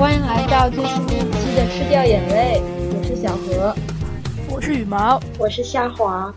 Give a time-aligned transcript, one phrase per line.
[0.00, 2.58] 欢迎来到最新一期的《吃掉眼泪》，
[2.96, 3.74] 我是小何，
[4.50, 6.34] 我是羽毛，我是夏华。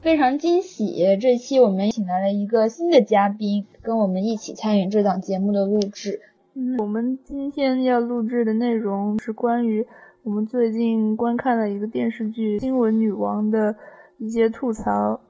[0.00, 6.20] 非常惊喜，这期我们请来了一个新的嘉宾，跟我们一起参与这档节目的录制。
[6.54, 9.86] 嗯，我们今天要录制的内容是关于
[10.24, 13.76] 我们最近观看了一个电视剧《新闻女王》的
[14.18, 15.20] 一些吐槽。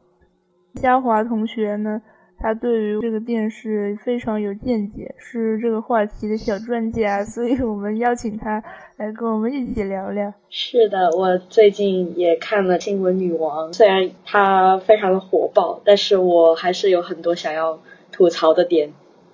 [0.76, 2.00] 嘉华同学呢？
[2.46, 8.62] 他对于这个电视非常有见解，是这个话题的小专家，所以我们邀请他
[8.98, 10.32] 来跟我们一起聊聊。
[10.48, 17.80] 是的，我最近也看了《新闻女王》，虽然它非常的火爆，但是我还是有很多想要
[18.12, 18.92] 吐槽的点。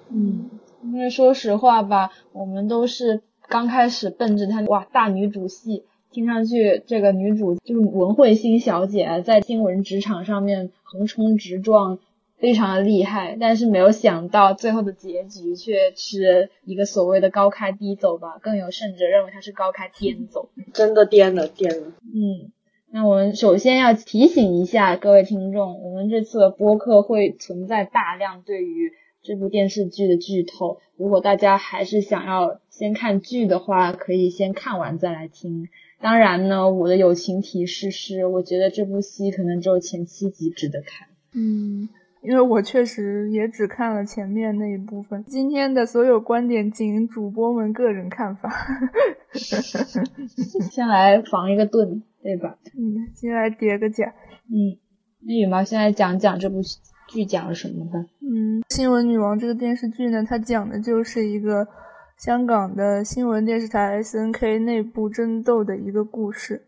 [0.09, 0.49] 嗯，
[0.83, 11.99] 因为说实话吧，我们都是刚开始奔着她哇大女主戏，听上去这个女主就是文慧欣小姐，在新闻职场上面横冲直撞。
[12.43, 21.93] 非常的厉害，但是没有想到最后的结局却是一个所谓的高开低走吧，更有甚者认为它是高开颠走， 真的颠了颠了。
[22.03, 22.51] 嗯，
[22.91, 28.91] 那我们首先要提醒一下各位听众，我们这次的播客会存在大量对于
[29.23, 35.69] 这部电视剧的剧透，如果大家还是想要先看剧的话，可以先看完再来听。
[36.01, 41.07] 当然呢，我的友情提示是，我觉得这部戏可能只有前七集值得看。
[41.35, 41.89] 嗯。
[42.23, 48.49] 因为我确实也只看了前面那一部分，今天的所有观点仅主播们个人看法。
[50.71, 52.57] 先来防一个盾，对吧？
[52.79, 54.07] 嗯，先来叠个甲。
[54.47, 54.79] 嗯，
[55.27, 56.61] 那羽毛先来讲讲这部
[57.09, 57.99] 剧讲了什么吧？
[58.21, 61.67] 嗯，《新闻女王》这个电视剧呢，它讲的就是一个
[62.19, 66.63] 香港的新闻电视台 SNK 内部争斗的一个故事。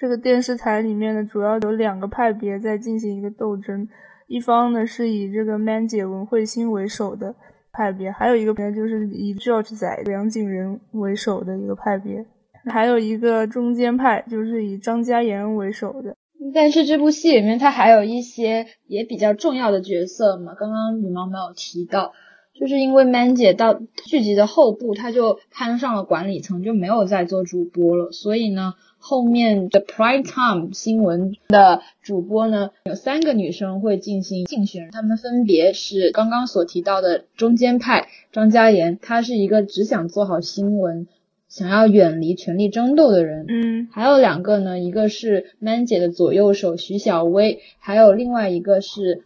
[0.00, 3.88] 这个电视台里面呢，主要有两个派别在进行一个斗争。
[4.26, 7.34] 一方呢是以这个 Man 姐文慧欣为首的
[7.72, 12.26] 派别，还有一个呢就是以 George 仔梁景仁为首的一个派别，
[12.64, 16.16] 还有一个中间派就是以张嘉妍为首的。
[16.52, 22.12] 但是这部戏里面它还有一些也比较重要的角色嘛，刚刚羽毛没有提到，
[22.58, 23.74] 就是因为 Man 姐到
[24.06, 28.74] 剧集的后部，她就攀上了管理层，就没有再做主播了，所以呢。
[29.08, 41.06] 后面的 Prime Time 新闻的主播呢，有三个女生会进行竞选，她们分别是刚刚所提到的中间派张嘉妍，她是一个只想做好新闻，
[41.48, 43.44] 想要远离权力争斗的人。
[43.46, 49.22] 嗯，还有两个呢，一个是 Man 姐的左右手徐小薇，还有另外一个是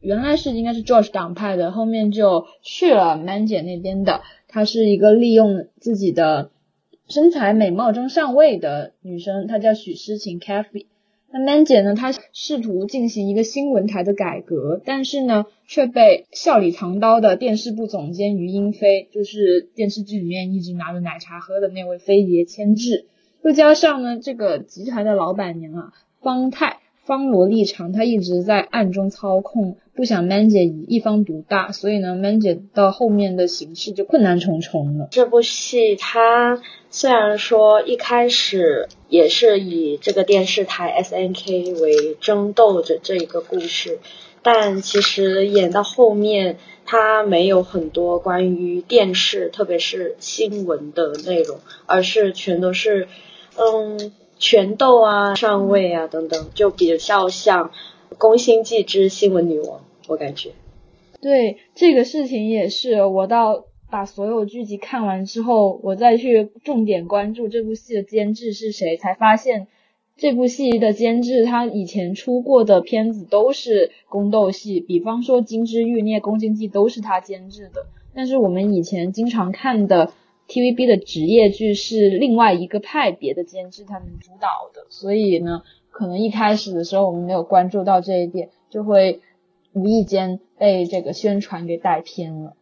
[0.00, 6.50] 原来是应该是 George 党派的，后面就去了 Man 姐那边的，她是一个利用自己的。
[7.10, 10.86] 身材美貌中上位的女生，她叫许诗晴 （Kathy）。
[11.32, 11.96] 那 Man 姐呢？
[11.96, 23.06] 她试图进行一个新闻台的改革，但是呢，却被笑里藏刀的电视部总监于英飞，就是电视剧里面一直拿着奶茶喝的那位飞爷牵制。
[23.42, 26.78] 又加上呢，这个集团的老板娘啊，方太。
[27.02, 35.08] 方罗立场，他一直在暗中操控，不想 Man 姐以一方独大，所以呢，Man 姐到后面的形势就困难重重了。
[35.10, 43.98] 这部戏它虽然说一开始也是以这个电视台 SNK 为争斗着这一个故事，
[44.40, 46.56] 但其实演到后面，
[46.86, 53.06] 它没有很多关于电视，特别是新闻的内容，而是全都是，
[53.58, 54.12] 嗯。
[54.42, 57.68] 权斗啊，上位啊，等等，就比较像
[58.16, 59.80] 《宫心计之新闻女王》，
[60.10, 60.50] 我感觉。
[61.20, 69.68] 对这个事情也是，我到把所有剧集看完之后，我再去重点关注这部戏的监制是谁，才发现
[70.16, 80.12] 这部戏的监制他以前出过的片子都是宫斗戏，比方说《金枝欲孽》《宫心计》都是他监制的，但是我们以前经常看的。
[80.52, 89.20] TVB 的职业剧是另外一个派别的监制他们主导的，所以呢，可能一开始的时候我们没有关注到这一点，就会
[89.72, 92.54] 无意间被这个宣传给带偏了。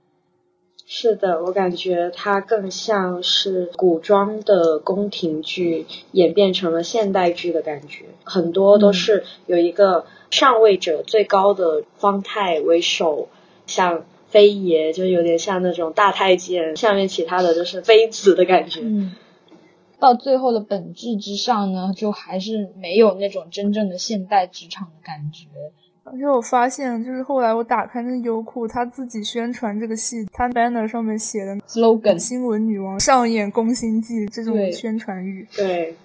[0.87, 13.29] 是的，我感觉它更像是古装的宫廷剧演变成了现代剧的感觉，很多都是有一个上位者最高的方太为首，
[13.67, 14.05] 像。
[14.31, 18.81] 妃爷就有点像那种大太监，下面其他的就是妃子的感觉。
[18.83, 19.17] 嗯，
[19.99, 25.47] 到最后的本质之上呢，就还是没有那种真正的现代职场的感觉。
[26.13, 35.47] 而且我发现，就是后来我打开那优酷，他自己宣传这个戏，他 banner 上面写的 slogan“ 新闻女王上演宫心计”这种宣传语。
[35.57, 35.97] 对。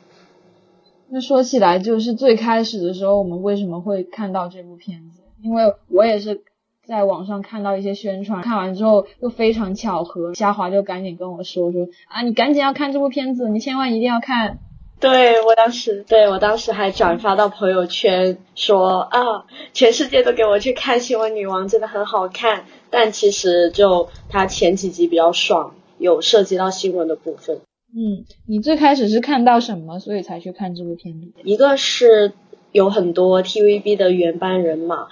[1.10, 5.22] 那说起来，就是最开始的时候，我们为什么会看到这部片子？
[5.42, 6.44] 因为我也是。
[6.86, 14.60] 在网上看到一些宣传，看完之后又非常巧合，虾华就赶紧跟我说说啊，你赶紧要看这部片子，你千万一定要看。
[15.04, 22.66] 对我当时，对我当时还转发到朋友圈说啊，全世界都给我去看《新闻女王》，真的很好看。
[22.90, 27.60] 但其实就它前几集比较爽，有涉及到新闻的部分。
[27.94, 31.28] 嗯，你最开始是看到什么，所以才去看这部片子？
[31.44, 32.32] 一个是
[32.72, 35.10] 有很多 TVB 的原班人马，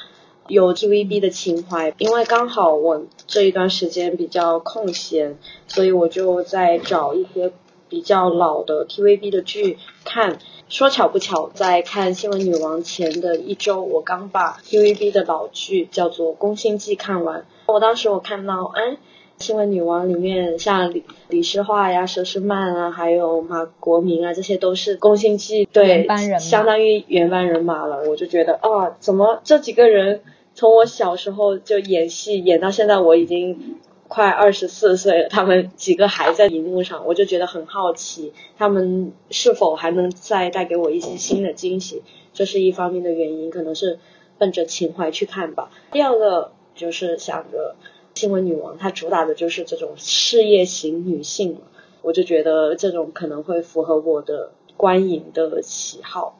[0.47, 7.51] 有 TVB 的情怀，因为刚好我这一段时间比较空闲，所以我就在找一些。
[7.91, 10.39] 比较老的 TVB 的剧看，
[10.69, 17.45] 说巧不巧，在看《新闻女王》前的一周，我刚把 TVB 的老剧叫做《宫心计》看完。
[17.65, 18.91] 我当时我看到，哎，
[19.39, 26.07] 《新闻女王》里面像李李诗画呀、佘诗曼啊，还有马国明啊，这些都是《宫心计》对，
[26.39, 28.09] 相当于原班人马了。
[28.09, 30.21] 我就觉得，啊，怎么这几个人
[30.55, 33.75] 从我小时候就演戏演到现在，我已经。
[34.13, 42.03] 快二十四岁了，他们几个还在荧幕上，我就觉得很好奇，他们是否还能再带给我一些新的惊喜？
[42.33, 43.99] 这是一方面的原因，可能是
[44.37, 45.71] 奔着情怀去看吧。
[45.93, 47.77] 第二个就是想着
[48.13, 51.61] 新闻女王，她主打的就是这种事业型女性嘛，
[52.01, 56.37] 我就觉得这种可能会符合我的观影的喜好。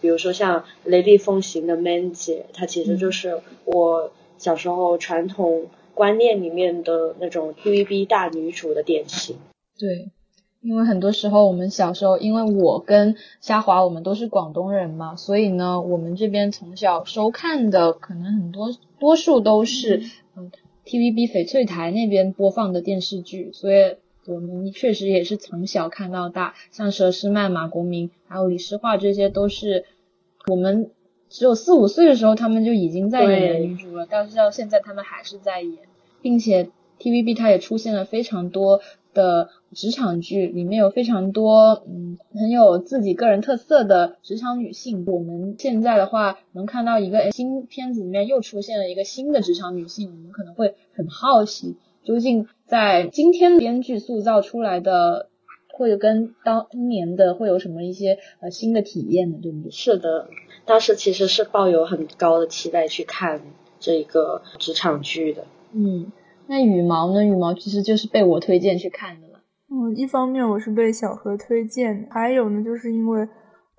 [0.00, 5.66] 比如说像雷厉风行的 Man 姐，她其实就是我小时候传统。
[6.00, 9.36] 观念里面的那种 TVB 大女主的典型，
[9.78, 10.08] 对，
[10.62, 20.02] 因为很多时候我们小时候，因为我跟虾华我们都是广东人嘛，所以呢，我们这边从小收看的可能很多多数都是
[20.38, 20.50] 嗯
[20.86, 29.84] TVB 翡翠台那边播放的电视剧，所以我们确实也是从小看到大，像佘诗曼、马国明还有李诗画这些都是
[30.46, 30.90] 我们
[31.28, 35.89] 只有四五岁的时候他们就已经在演女主了，但是到现在他们还是在演。
[36.22, 38.80] 并且 TVB 它也出现了非常多
[39.14, 45.04] 的职场剧，里面有非常多嗯很有自己个人特色的职场女性。
[45.06, 55.28] 我们现在的话能看到一个新片子里面又出现了一个新的职场女性，我们可能会很好奇，究竟在今天编剧塑造出来的
[55.72, 59.38] 会跟当年的会有什么一些呃新的体验呢？
[59.42, 59.70] 对不对？
[59.70, 60.28] 是的，
[60.66, 63.40] 当时其实是抱有很高的期待去看
[63.80, 65.46] 这个职场剧的。
[65.72, 66.10] 嗯，
[66.48, 67.24] 那羽毛呢？
[67.24, 69.40] 羽毛其实就是被我推荐去看的了。
[69.70, 73.28] 嗯，一方面我是被小何推荐，还有呢，就是因为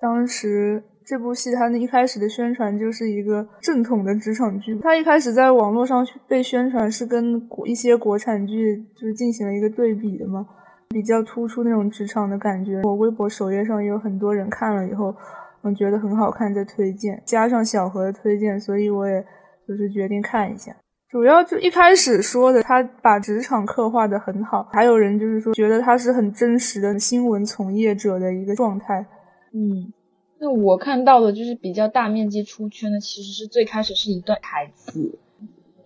[0.00, 10.46] 当时这部戏它那一开始的宣传就是一个正统的职场剧，它一开始在网络上被宣传是跟一些国产剧就是进行了一个对比的嘛，
[10.88, 12.80] 比较突出那种职场的感觉。
[12.84, 15.14] 我微博首页上也有很多人看了以后，
[15.62, 19.22] 嗯，觉得很好看，在推荐，加上小何的推荐，所以我也
[19.68, 20.74] 就是决定看一下。
[21.12, 29.04] 主要就一开始说的，他把职场刻画的很好，还有人就是说觉得他是很真实的新闻从业者的一个状态。
[29.52, 29.92] 嗯，
[30.38, 35.18] 那我看到的就是比较大面积出圈的，其实是最开始是一段台词。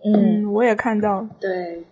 [0.01, 1.83] 嗯，我也看到，对，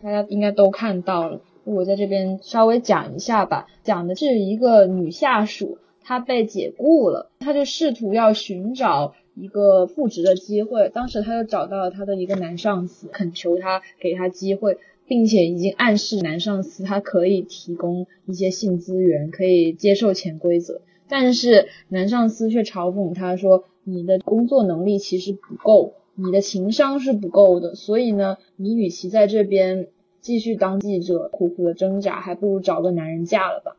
[0.00, 1.40] 大家应该都看到了。
[1.64, 9.14] 我在这边稍微讲一下吧，讲的是一个女下属，她被解雇了，她就试图要寻找。
[9.34, 20.80] 一个复职的机会，当时他就找到了他的一个男上司，恳求他给他机会，并且已经暗示男上司他可以提供一些性资源，可以接受潜规则。
[21.08, 29.88] 但是男上司却嘲讽他说：“你的工作能力其实不够，你的情商是不够的，所以呢，你与其在这边
[30.20, 33.76] 继续当记者苦苦的挣扎，还不如找个男人嫁了吧。”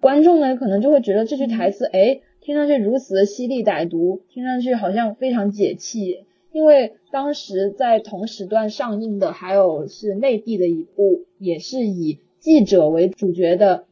[0.00, 2.22] 观众呢可能就会觉得这句台词，哎。
[2.40, 6.24] 听上去如此的犀利歹毒，听上去好像非常解气。
[6.52, 13.84] 因为当时在同时段上映的还有是内地的一部，也是以记者为主角的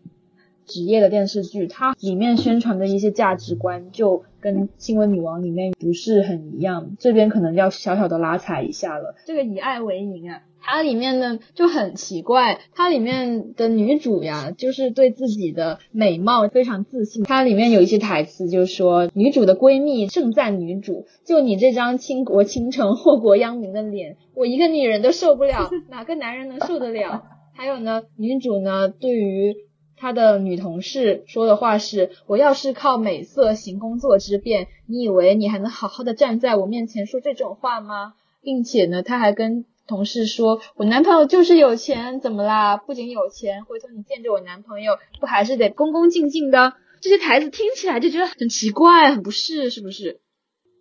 [0.66, 6.96] 职业的电视剧，它里面宣传的一些价值观就跟《新闻女王》里面不是很一样。
[6.98, 9.14] 这边可能要小小的拉踩一下了。
[9.24, 10.42] 这个以爱为营啊。
[10.70, 17.24] 它里面呢就很奇怪，它里面的女主呀，就是对自己的美貌非常自信。
[17.24, 27.22] 它里面有一些台词，就是说女主的闺蜜盛赞女主，就你这张倾国倾城、祸国殃民的脸，我一个女人都受不了，哪个男人能受得了？
[27.56, 29.56] 还有呢，女主呢对于
[29.96, 38.12] 她的女同事说的话是：我要是靠美色行工作之便，你以为你还能好好的站在我面前说这种话吗？
[38.42, 39.64] 并且呢，她还跟。
[39.88, 42.76] 同事说：“我男朋友就是有钱，怎么啦？
[42.76, 46.74] 不仅有钱，回头你见着我男朋友，不还是得恭恭敬敬的？
[47.00, 50.20] 这些台词听起来就觉得很奇怪，很不适，是不是？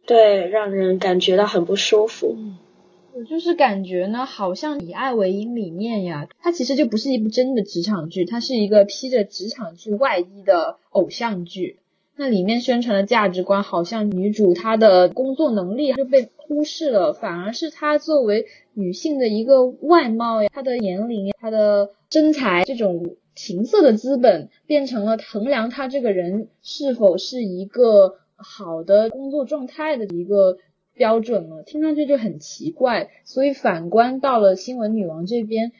[0.05, 2.35] 对，让人感觉到很不舒服。
[3.13, 11.79] 我就是感觉呢，好像《以爱为营》里面呀，它其实就不是一部真的职场剧，它是一个披着职场剧外衣的偶像剧。
[12.17, 30.57] 那里面宣传的价值观，好像女主她的工作能力就被忽视了，反而是她作为女性的一个外貌呀，她的年龄、她的身材这种情色的资本，变成了衡量她这个人是否是一个好的工作状态的一个。
[30.97, 33.11] 标准了，听上去就很奇怪。
[33.23, 35.71] 所以反观到了新闻女王这边，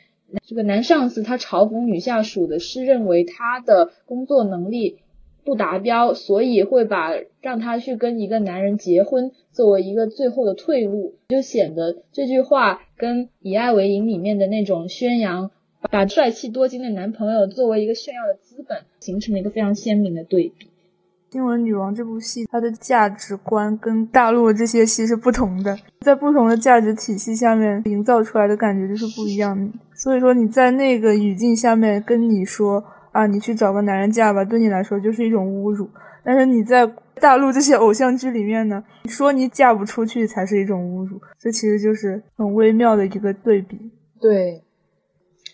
[0.45, 4.99] 这个男上司他嘲讽女下属的是认为她的工作能力
[5.47, 15.49] 不达标，所以会把让他去跟一个男人结婚作为一个最后的退路，就显得这句话跟《以爱为营》里面的那种宣扬
[15.89, 20.65] 把帅气多金的男朋友作为一个炫耀的资本，形成了一个非常鲜明的对比。
[21.31, 29.71] 《新闻女王》这部戏，它的价值观跟大陆这些戏是不同的，在不同的价值体系下面营造出来的感觉就是不一样的。
[29.93, 32.83] 所以说你在那个语境下面跟你说
[33.17, 35.89] 啊，你去找个男人嫁吧，对你来说就是一种侮辱。
[36.23, 43.75] 但是你在大陆这些偶像剧里面呢，你说你嫁不出去才是一种侮辱，这其实就是很微妙的一个对比。
[44.21, 44.61] 对。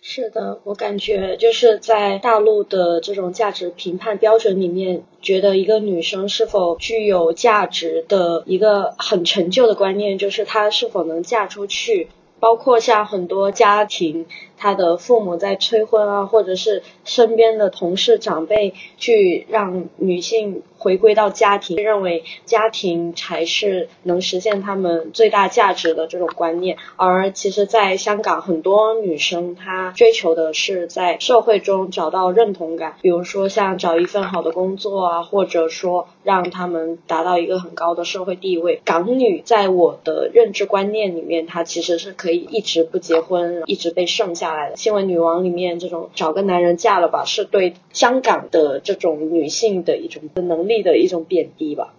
[0.01, 12.09] 是的，我感觉就是在大陆的这种价值评判标准里面，觉得一个女生是否具有价值的一个很陈旧的观念，就是她是否能嫁出去。
[12.41, 14.25] 包括像很多家庭，
[14.57, 26.77] 他的父母在催婚啊，或者是身边的同事长辈去让女性回归到家庭，认为家庭才是能实现他们最大价值的这种观念。
[26.95, 38.81] 而其实，在香港，很多女生她追求的是在社会中找到认同感，比如说像找一份好的工作啊，或者说让他们达到一个很高的社会地位。
[38.85, 42.43] 港女在我的认知观念里面，她其实是可以。
[42.53, 51.93] 一直不结婚，一直被剩下来的新闻女王里面，这种找个男人嫁了吧，是对香港的这种女性的一种能力的一种贬低吧？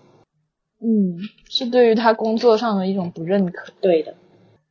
[0.83, 1.17] 嗯，
[1.49, 3.73] 是对于她工作上的一种不认可。
[3.81, 4.15] 对的，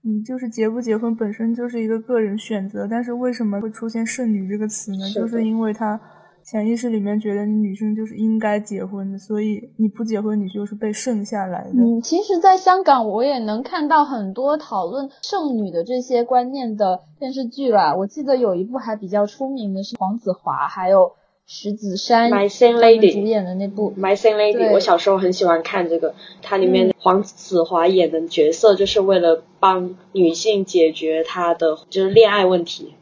[0.03, 5.09] 嗯，就是结不结婚本身就是一个个人选择，但是为什么会出现剩女这个词呢？
[5.15, 5.99] 就是因为她。
[6.43, 11.69] 潜意识里面觉得你女生就是应该结婚的，所以你不结婚，你就是被剩下来的。
[11.75, 17.95] 嗯，其实，在香港我也能看到很多讨论剩女的这些观念的电视剧啦。
[17.95, 21.13] 我记得有一部还比较出名的是黄子华还有
[21.45, 24.69] 徐子珊他们主演的那部《My Same Lady》。
[24.73, 32.95] 我小时候很喜欢看这个，它里面黄子华演的角色就是为了帮女性解决她的就是恋爱问题。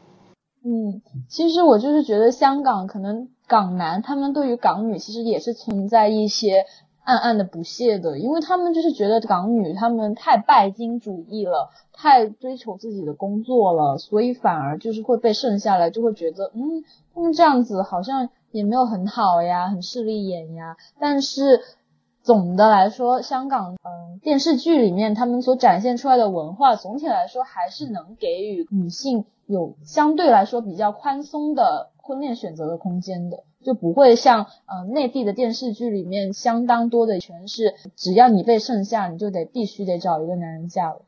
[0.64, 6.64] 嗯，其实我就是觉得香港可能港男他们对于港女其实也是存在一些
[7.04, 16.82] 暗暗的不屑的，因为他们就是觉得港女他们太拜金主义了，太追求自己的工作了，所以反而就是会被剩下来，就会觉得嗯，
[17.14, 20.78] 他们这样子好像也没有很好呀，很势利眼呀。
[20.98, 21.60] 但是
[22.22, 29.26] 总的来说，香港嗯电视剧里面他们所展现出来的文化，总体来说还是能给予女性。
[29.46, 41.02] 有相对来说比较宽松的婚恋选择的空间的，就不会像呃内地的电视剧里面相当多的全是只要你被剩下，你就得必须得找一个男人嫁了。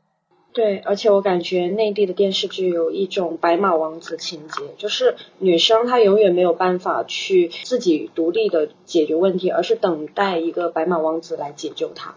[0.53, 12.15] 对，而且我感觉内地的电视剧有一种白马王子情节，就是女生她永远没有办法去自己独立的解决问题，而是等待一个白马王子来解救她。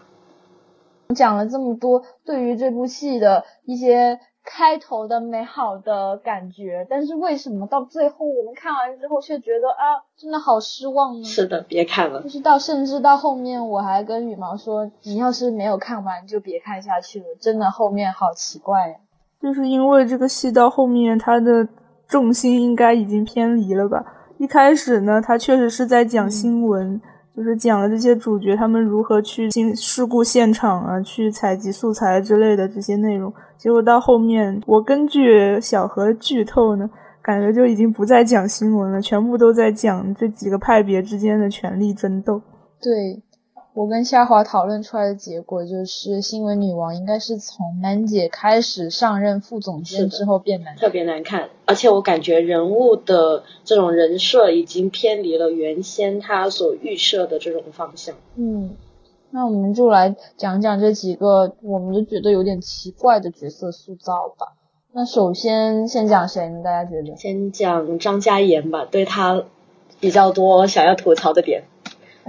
[1.13, 4.21] 讲了这么多，对于这部戏的一些。
[4.43, 11.23] 开头的美好的感觉，但是为什么到最后我们看完之后却觉得啊，真的好失望呢？
[11.23, 12.21] 是的，别看了。
[12.23, 18.95] 就是到甚至到后面，我还跟羽毛说，你要是没有看完就别看下去了，真的后面好奇怪呀。
[19.41, 21.67] 就是因为这个戏到后面，它的
[22.07, 24.03] 重心应该已经偏离了吧？
[24.37, 26.99] 一开始呢，它确实是在讲新闻。
[27.39, 33.33] 就是讲了这些主角他们如何去进事故现场啊，去采集素材之类的这些内容。
[33.57, 36.89] 结果到后面，我根据小何剧透呢，
[37.21, 42.41] 感觉就已经不再讲新闻了，全部都在讲这几个派别之间的权力争斗。
[42.81, 43.23] 对。
[43.73, 51.49] 我跟夏华讨论出来的结果就是，新闻女王应该是从满姐开始上任副总监之后变难，特别难看。
[51.65, 58.15] 而且我感觉人物的这种人设已经偏离了原先他所预设的这种方向。
[58.35, 58.75] 嗯，
[59.29, 64.55] 那我们就来讲讲这几个我们都觉得有点奇怪的角色塑造吧。
[64.91, 66.63] 那首先先讲谁呢？
[66.63, 67.15] 大家觉得？
[67.15, 69.43] 先讲张嘉妍吧，对她
[69.99, 71.63] 比较多想要吐槽的点。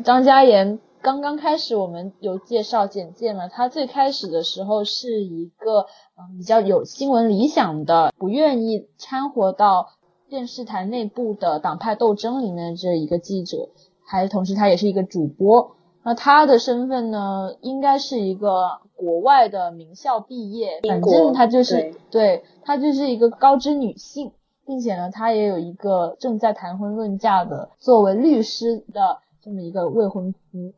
[0.04, 0.78] 张嘉妍。
[1.02, 5.87] 刚刚开始我们有介绍简介嘛，他最开始的时候是一个
[6.19, 9.88] 嗯比较有新闻理想的，不愿意掺和到
[10.28, 13.71] 电视台内部的党派斗争里面的这一个记者，
[14.04, 15.76] 还同时他也是一个主播。
[16.02, 24.33] 那他的身份呢，应该是一个国外的名校毕业，反正他就是对他就是一个高知女性，
[24.66, 30.73] 并且呢，他也有一个正在谈婚论嫁的作为律师的这么一个未婚夫。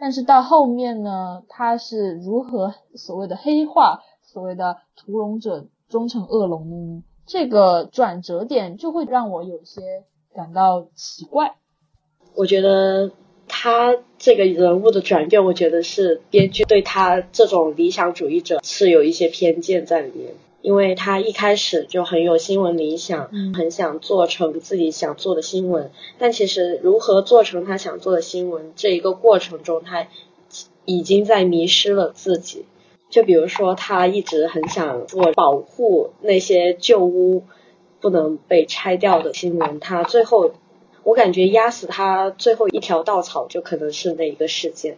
[0.00, 7.02] 但是到后面呢，他是如何所谓的黑化，所谓的屠龙者终成恶龙？
[7.26, 10.04] 这个转折点就会让我有些
[10.34, 11.54] 感到奇怪。
[12.34, 13.12] 我觉得
[13.46, 20.32] 他这个人物的转变，我觉得是编剧对他这种理想主义者是有一些偏见在里面。
[20.62, 30.06] 因为他一开始就很有新闻理想，很想做成自己想做的新闻，但其实如何做成他想做的新闻这一个过程中，他
[30.84, 32.64] 已经在迷失了自己。
[33.08, 37.42] 就比如说，他一直很想做保护那些旧屋
[38.00, 40.52] 不能被拆掉的新闻，他最后
[41.02, 44.96] 我感觉压死他最后一条稻草就可能是那一个事件。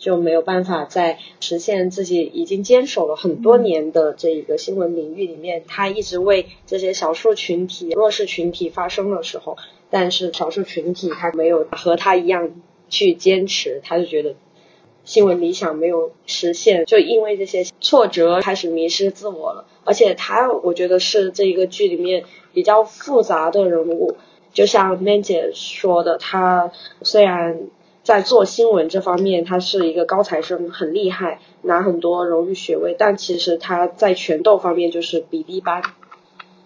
[0.00, 9.58] 就没有办法在实现自己已经坚守了很多年的这一个新闻领域里面，他一直为这些少数群体、弱势群体发声的时候，
[9.90, 12.50] 但是少数群体他没有和他一样
[12.88, 14.34] 去坚持，他就觉得
[15.04, 19.66] 新闻理想没有实现，就因为这些挫折开始迷失自我了。
[19.84, 24.16] 而且他，我觉得是这一个剧里面比较复杂的人物，
[24.54, 26.72] 就像 Man 姐说的，他
[27.02, 27.68] 虽然。
[28.10, 32.96] 在做新闻这方面，他是一个高材生，很厉害，拿很多荣誉学位。
[32.98, 35.80] 但其实他在拳斗方面就是比比班。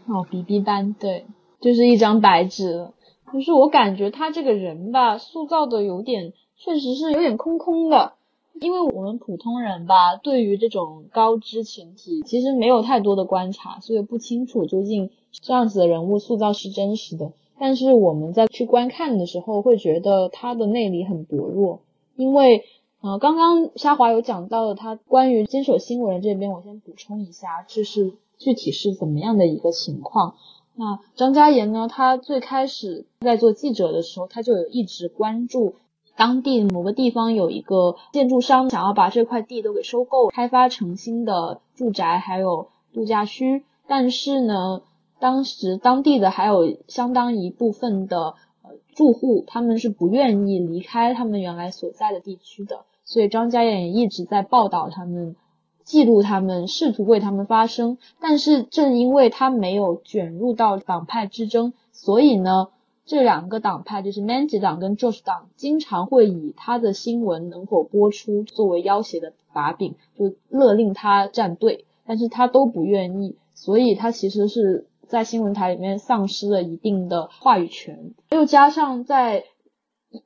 [0.07, 1.26] 哦，比比班，对，
[1.61, 2.88] 就是一张白纸。
[3.30, 8.14] 就是我感觉他这个人吧，塑造的有点，确实是有点空空的。
[8.59, 17.33] 因为我们普通人吧，对于这种高知群体，其实没有太多的观察，所以不清楚究竟这样子的人物塑造是真实的。
[17.58, 21.80] 但是我们在去观看的时候，会觉得他的内里很薄弱，
[22.16, 22.64] 因为，
[23.00, 30.34] 呃，刚刚沙华有讲到的，他关于坚守新闻这边，我先补充一下，这是具体是怎么样的一个情况。
[30.74, 35.76] 那张嘉言呢，他最开始在做记者的时候，他就有一直关注
[36.16, 44.82] 当地某个地方有一个建筑商想要把这块地都给收购，开发成新的住宅还有度假区，但是呢。
[45.24, 55.34] 当时当地的还有相当一部分的呃住户，他们是不愿意离开他们原来所在的地区的，所以张嘉燕也一直在报道他们，
[55.82, 57.96] 记录他们，试图为他们发声。
[58.20, 62.68] 但是正因为他没有卷入到党派之争，所以呢，
[63.06, 74.87] 这两个党派就是 Manji 党跟 Josh 党，经常会以他的新闻能否播出作为要挟的把柄，就勒令他站队，但是他都不愿意，所以他其实是。
[75.08, 79.44] 在新闻台里面丧失了一定的话语权，又加上在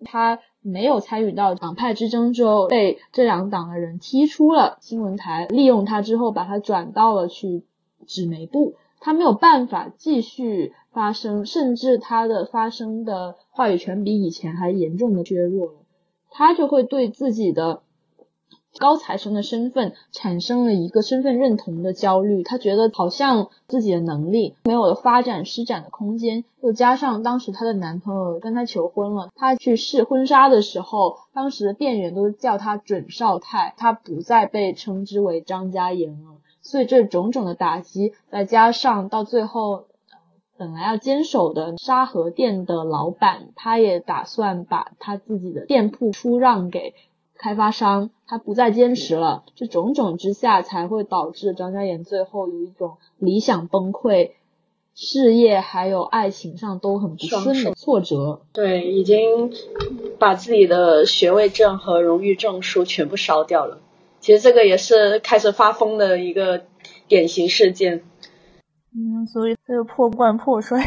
[0.05, 7.65] 他没有参与到党派之争之后，被这两党的人踢出了新闻台，利用他之后把他转到了去
[8.07, 15.73] 纸媒部，他没有办法继续发声，甚至他的发声的话语权比以前还严重的削弱了，
[16.31, 17.83] 他就会对自己的。
[18.79, 39.87] 高材生的身份产生了一个身份认同的焦虑，他觉得好像自己的能力没有了发展施展的空间，又加上当时她的男朋友跟她求婚了，她去试婚纱的时候，当时的店员都叫她准少太，她不再被称之为张嘉妍了，所以这种种的打击，再加上到最后，
[40.57, 46.95] 本来要坚守的沙河店的老板，他也打算把他自己的店铺出让给。
[47.39, 54.33] 开发商他不再坚持了，这种种之下才会导致张嘉妍最后有一种理想崩溃，
[54.95, 58.41] 事业还有爱情上都很不顺的挫折。
[58.53, 59.53] 对，已经
[60.19, 63.79] 把自己的学位证和荣誉证书全部烧掉了。
[64.21, 66.65] 其实这个也是开始发疯的一个
[67.07, 68.03] 典型事件。
[68.93, 70.83] 嗯，所以这个破罐破摔。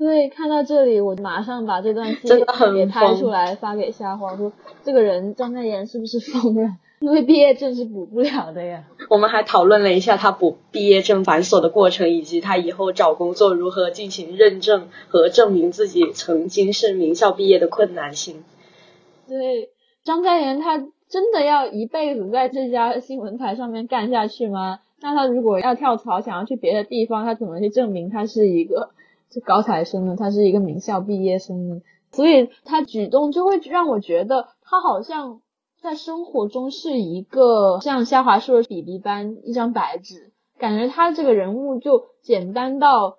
[0.00, 2.28] 对，看到这里，我马上把这段 戏
[2.74, 4.50] 给拍出来发给夏花，说
[4.82, 6.70] 这个人张嘉妍是不是疯了？
[7.00, 8.84] 因为毕业证是补不了的呀。
[9.10, 18.42] 我们还讨论了一下他补毕业证繁琐的过程，以及他以后找工作如何进行认证和证明自己曾经是名校毕业的困难性。
[19.28, 19.68] 对，
[20.02, 20.78] 张嘉妍他
[21.10, 24.78] 真的要一辈子在这家新闻台上面干下去吗？
[25.02, 28.88] 那他如果要跳槽，想要去别的地方，他怎么去证明他是一个？
[29.30, 35.40] 这高材生呢，他是一个名校毕业生呢，所以他举动就会让我觉得他好像
[35.80, 43.18] 在生活中是一个像夏华说的比例般一张白纸，感觉他这个人物就简单到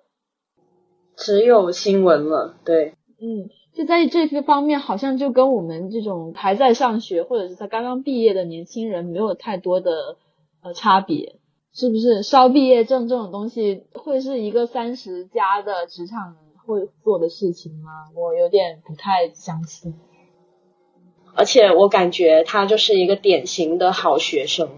[1.16, 2.56] 只有新闻了。
[2.64, 10.16] 对，嗯，就在这些方面，好像就跟我们这种还在上学或者是他刚刚毕业的年轻人没有太多的
[10.62, 11.36] 呃差别。
[11.74, 18.10] 是不是烧毕业证这种东西会是一个三十加的职场人会做的事情吗？
[18.14, 19.94] 我有点不太相信。
[21.34, 24.68] 而且我感觉他就是一个典型的好学生，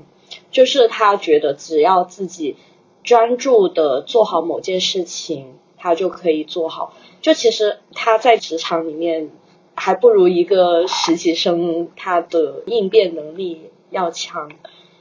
[0.53, 2.57] 就是他觉得只要自己
[3.03, 6.95] 专注的做好某件事情，他就可以做好。
[7.21, 9.33] 就其实他在职场里面
[9.75, 14.49] 还不如一个实习生，他的应变能力要强。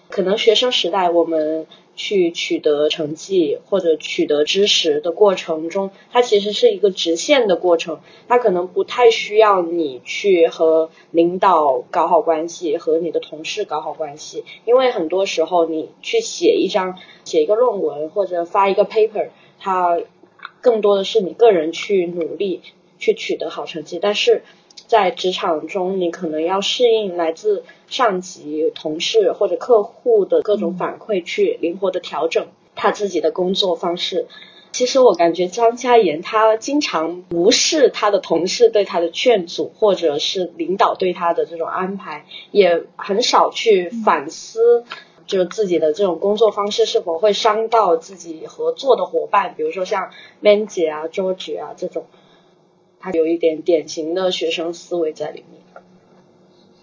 [0.10, 1.68] 可能学生时代我们。
[1.96, 19.30] 去取得成绩或者取得知识的过程中，它其实是一个直线的过程，它可能不太需要你去和领导搞好关系，和你的同事搞好关系，因为很多时候你去写一张、写一个论文或者发一个 paper，
[19.60, 20.00] 它
[20.62, 22.62] 更多的是你个人去努力
[22.98, 24.44] 去取得好成绩，但是。
[24.86, 34.26] 在职场中，你可能要适应来自上级、同事或者客户的各种反馈，去灵活的调整他自己的工作方式。
[34.72, 44.84] 其实我感觉张嘉妍她经常无视他的同事对他的劝阻，或者是领导对他的这种安排，也很少去反思，
[45.28, 52.08] 就是自己的这种工作方式是否会伤到自己合作的伙伴，比如说像 Man 姐啊、周姐啊这种。
[53.00, 55.62] 他有一点典型的学生思维在里面。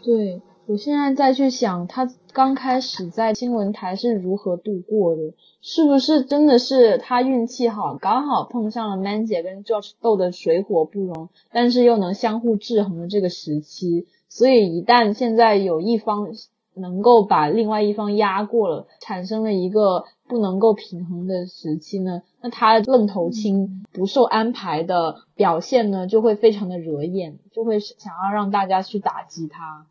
[0.05, 5.35] 对我现在再去想，他刚开始在新闻台是如何度过的？
[5.61, 14.07] 是不是真的是他运气好，刚好碰上了 Man 姐跟 George 斗的水火不容，但是又能相互制衡的这个时期？
[14.29, 16.29] 所以一旦现在有一方
[16.75, 20.05] 能够把另外一方压过了，产生了一个。
[20.29, 29.87] 不能够平衡的时期呢，那他愣头青不受安排的表现呢，就会非常的惹眼，就会想要让大家去打击他。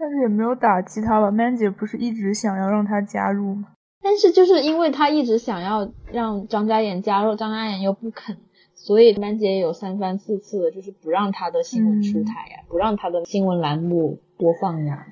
[0.00, 3.68] 但是也没有打击他吧，Man 姐不是一直想要让他加入吗？
[4.02, 8.34] 但是就是因为他一直想要让张嘉妍加入，张嘉妍又不肯，
[8.74, 15.06] 所以 Man 姐也有三番四次的就是不让他的新闻出台呀，不让他的新闻栏目播放呀。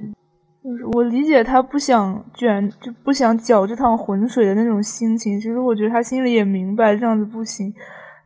[0.64, 5.38] 就是我理解他不想卷，就不想搅这趟浑水的那种心情。
[5.38, 7.72] 其实我觉得他心里也明白这样子不行，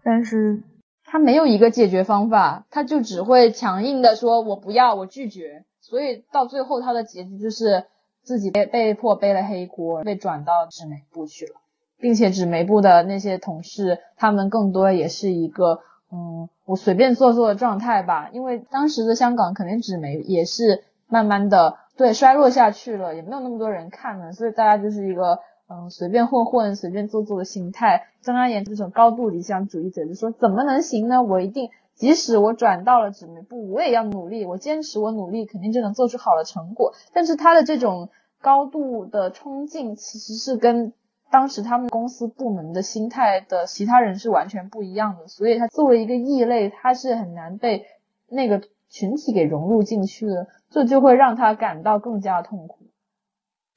[0.05, 0.63] 但是
[1.05, 5.65] 他没有一个解决方法，他就只会强硬的说“我不要，我拒绝”。
[5.93, 7.85] 所以到最后他的结局就是
[8.23, 11.57] 自己被被迫背了黑锅，被转到纸媒部去了，
[11.99, 18.31] 并且纸媒部的那些同事，他们更多也是一个嗯，我随便做做的状态吧。
[18.33, 21.77] 因为当时的香港肯定纸媒也是慢慢的。
[21.95, 28.07] 对，衰落下去了，也没有那么多人看了，所以大家就是一个嗯随便混混、随便做做的心态。
[28.23, 31.23] 张嘉妍这种高度理想主义者就说：“怎么能行呢？
[31.23, 38.09] 我一定，即使我转到了纸媒部，我也要努力，我坚持，我努力，肯定就能做出好的成果。”但是他的这种
[38.41, 40.93] 高度的冲劲，其实是跟
[41.31, 47.87] 当时他们公司部门的心态的其他人是完全不一样的，所以他作为一个异类，他是很难被
[48.29, 50.49] 那个群体给融入进去的。
[50.71, 52.82] 这就会让他感到更加痛苦。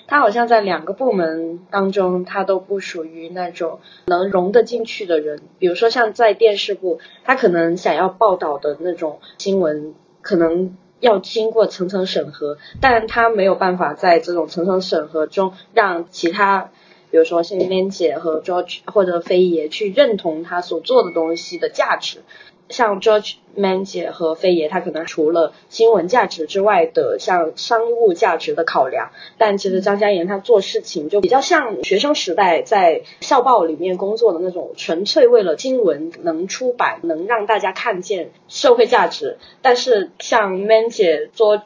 [0.08, 5.41] 他好像在两个部门当中，他都不属于那种能融得进去的人。
[5.58, 16.70] 比如说，像在电视部，他可能想要报道的那种新闻，可能要经过层层审核，但他没有办法在这种层层审核中让其他，
[17.10, 22.20] 比如说像编姐和 George 或者飞爷去认同他所做的东西的价值。
[22.69, 29.12] 像 George Man 姐和飞爷，他可能除了新闻价值之外的，像商务价值的考量。
[29.38, 39.38] 但其实张嘉妍她做事情就比较像学生时代在校报里面工作的那种，纯粹为了新闻能出版，能让大家看见社会价值。
[39.62, 41.62] 但是像 Man 姐、George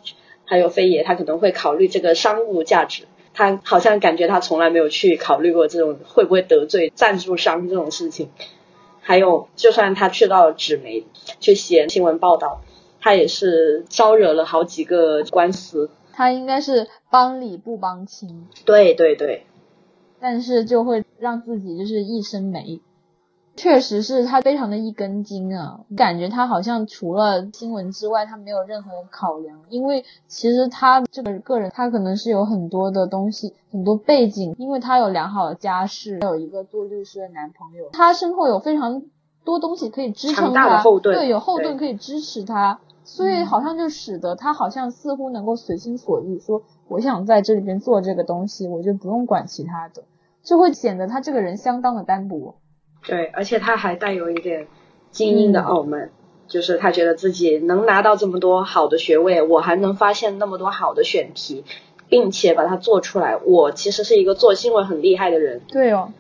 [0.46, 3.04] 还有飞爷，他可能会考虑这个商务价值。
[3.34, 8.30] 他好像感觉他从来没有去考虑过这种会不会得罪赞助商这种事情。
[9.10, 11.04] 还有，就算他去到纸媒
[11.40, 12.62] 去写新闻报道，
[13.02, 15.90] 他也是招惹了好几个官司。
[16.14, 18.46] 他应该是帮理不帮亲。
[18.66, 19.48] 对对对，
[20.20, 22.82] 但是就会让自己就是一身霉。
[23.60, 29.60] 确实是他非常的一根筋啊，感觉他好像除了新闻之外，他没有任何考量。
[29.68, 39.02] 因为其实他这个个人，他可能是有很多的东西，很多背景，因为他有良好的家世，有一个做律师的男朋友，他身后有非常
[39.44, 40.82] 多东西可以支撑他，
[41.16, 50.04] 对，有后盾可以支持他，所以好像就使得他好像似乎能够随心所欲，说我想在这里边做这个东西，我就不用管其他的，
[50.44, 52.56] 就会显得他这个人相当的单薄。
[53.06, 54.68] 对，而且他还带有一点
[55.12, 56.12] 精英的傲慢，
[56.48, 61.64] 就是他觉得自己能拿到这么多好的学位，我还能发现那么多好的选题，
[62.10, 66.12] 并且把它做出来，我其实是一个做新闻很厉害的人，对哦，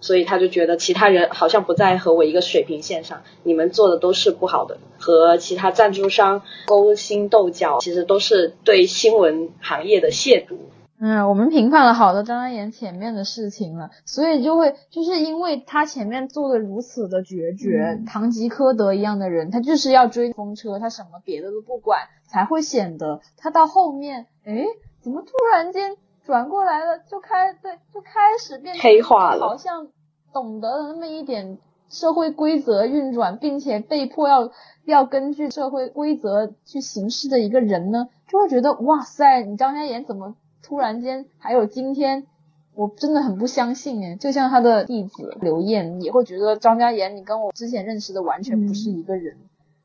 [0.00, 10.56] 所以他就觉得其他人好像不在和我一个水平线上，你们做的都是不好的，和其他赞助商勾心斗角，其实都是对新闻行业的亵渎。
[11.00, 24.66] 嗯，我们评判了好多张嘉妍前面的事情了，所以就会就是因为他前面做的如此的决绝，嗯堂吉诃德一样的人，他就是要追风车，他什么别的都不管，才会显得他到后面，诶，
[25.00, 29.88] 怎么突然间转过来了，就开对就开始变黑化了好像
[30.32, 31.58] 懂得了那么一点
[31.88, 34.50] 社会规则运转，并且被迫要
[34.84, 40.34] 要根据社会规则去行事的一个人呢，就会觉得哇塞，你张嘉妍怎么
[40.68, 42.26] 突然间还有今天？
[42.74, 49.36] 我真的很不相信诶，就像他的弟子刘燕也会觉得张嘉妍，你跟我之前认识的完全不是一个人，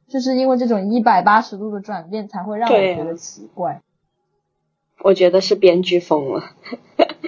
[0.07, 3.81] 就是因为这种一百八十度的转变，才会让我觉得奇怪。
[5.01, 6.43] 我觉得是编剧疯了。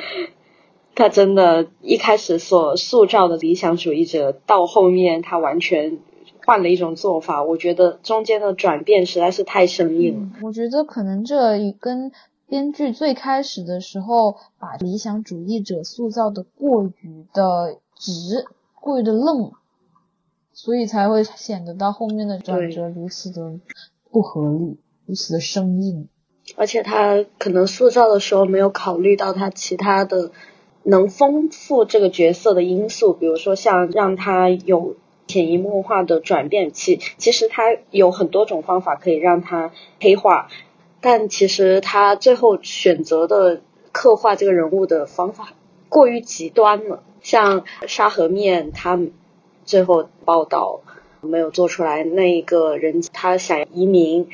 [0.94, 5.98] 他真的，一开始所塑造的理想主义者，到后面他完全
[6.46, 7.44] 换了一种做法。
[7.44, 10.20] 我觉得中间的转变实在是太生硬了。
[10.22, 11.36] 嗯，我觉得可能这
[11.80, 12.12] 跟
[12.47, 18.45] 编剧最开始的时候把理想主义者塑造的过于的直，
[18.79, 19.51] 过于的愣，
[20.53, 23.60] 所以才会显得到后面的转折如此的
[24.12, 26.08] 不合理，如此的生硬。
[26.55, 30.31] 而且他可能塑造的时候没有考虑到他其他的
[30.84, 36.71] 能丰富这个角色的因素，比如说像让他有潜移默化的转变。
[36.71, 40.49] 其其实他有很多种方法可以让他黑化，
[41.08, 45.50] 但其实他最后选择的刻画这个人物的方法
[45.88, 47.04] 过于极端了。
[47.22, 49.00] 像沙河面，他
[49.65, 50.82] 最后报道
[51.22, 54.28] 没有做出来，那一个人他想移民。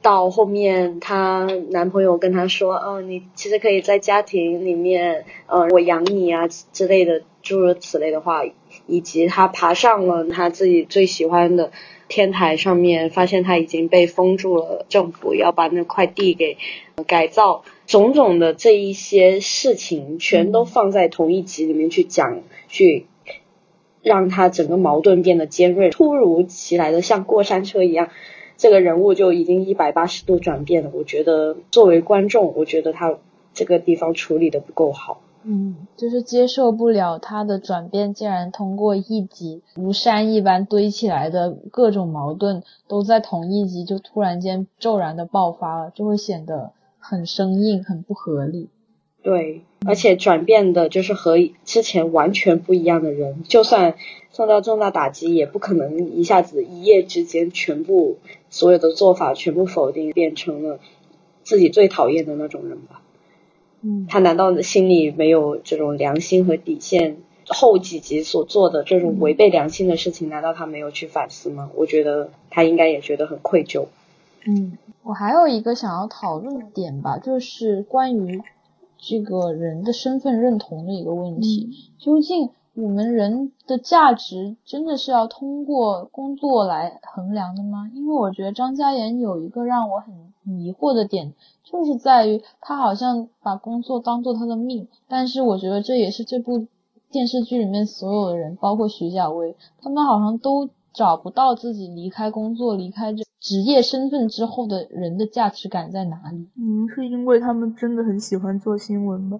[0.00, 8.44] 到后面，她男朋友跟她说：“嗯、你其实可以在家庭里面，嗯、我养你啊之类的，诸如此类的话，
[8.86, 11.72] 以及她爬上了她自己最喜欢的
[12.08, 16.56] 天台上面，发现他已经被封住了，政府要把那块地给
[17.06, 23.06] 改造，种种的这一些事情，全都放在同一集里面去讲，去
[24.02, 28.08] 让他整个矛盾变得尖锐，突如其来的像过山车一样。”
[28.58, 30.90] 这个人物就已经一百八十度转变了。
[30.92, 33.16] 我觉得作为观众，我觉得他
[33.54, 35.20] 这个地方处理的不够好。
[35.44, 48.68] 嗯，就是接受不了他的转变，竟然通过一集如山一般堆起来的各种矛盾，都在同一集就突然间骤然的爆发了，就会显得很生硬、很不合理。
[49.22, 53.94] 对，而且转变的就是和之前完全不一样的人，就算
[54.32, 58.18] 受到重大打击，也不可能一下子一夜之间全部
[58.50, 60.78] 所有的做法全部否定，变成了
[61.42, 63.02] 自己最讨厌的那种人吧。
[63.88, 67.16] 嗯，他难道心里没有这种良心和底线？
[67.50, 71.70] 后几集所做的这种违背良心的事情，难道他没有去反思吗？
[71.74, 73.86] 我觉得他应该也觉得很愧疚。
[74.44, 78.42] 嗯，我还有一个想要讨论的点吧，就是关于
[78.98, 81.70] 这个人的身份认同的一个问题。
[81.98, 87.90] 究竟我们人的价值真的是要通过工作来衡量的吗？
[87.94, 96.66] 因为我觉得张嘉妍有一个让我很疑惑的点，就是在于他好像把工作当做他的命，但是我觉得这也是这部
[97.10, 106.48] 电视剧里面所有的人，包括徐小薇，他们好像都找不到自己离开工作、离开这职业身份之后的人的价值感在哪里。
[106.56, 109.38] 嗯，是因为他们真的很喜欢做新闻吧？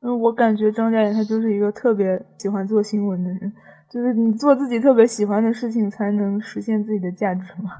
[0.00, 3.52] 嗯，我感觉张嘉妍她就是一个特别喜欢做新闻的人，
[3.88, 7.70] 就是你做自己特别喜欢的事情，才能实现自己的价值嘛。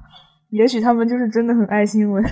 [0.53, 2.23] 也许他们就是真的很爱新闻。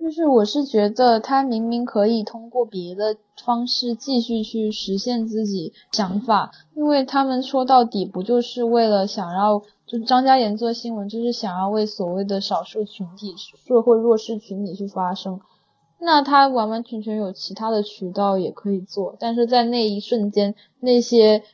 [0.00, 15.40] 就是我是觉得他明明可以通过别的方式继续去实现自己想法，因为他们说到底不就是为了想要，就张嘉妍做新闻就是想要为所谓的少数群体、社会弱势群体去发声。
[16.00, 21.44] 那他完完全全有其他的渠道也可以做，但是在那一瞬间，那些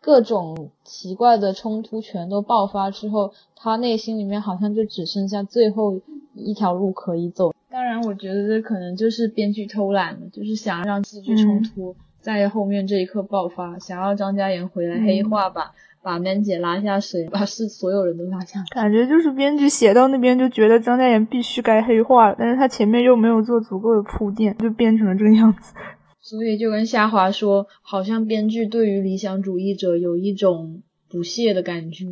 [0.00, 6.00] 各种奇怪的冲突全都爆发之后，他内心里面好像就只剩下最后
[6.34, 7.54] 一条路可以走。
[7.70, 15.72] 当然，我觉得这可能就是编剧偷懒了，就是想让戏剧冲突在后面这一刻爆发，想要张嘉妍回来黑化吧。
[16.02, 18.64] 把 Man 姐拉下水，把是所有人都拉下。
[18.74, 25.74] 感觉就是编剧写到那边就觉得张嘉妍必须该黑化了，但是他前面又没有做足够的铺垫，就变成了这个样子。
[26.22, 32.04] 所以就跟夏华说，好像编剧对于理想主义者有一种不屑的感觉，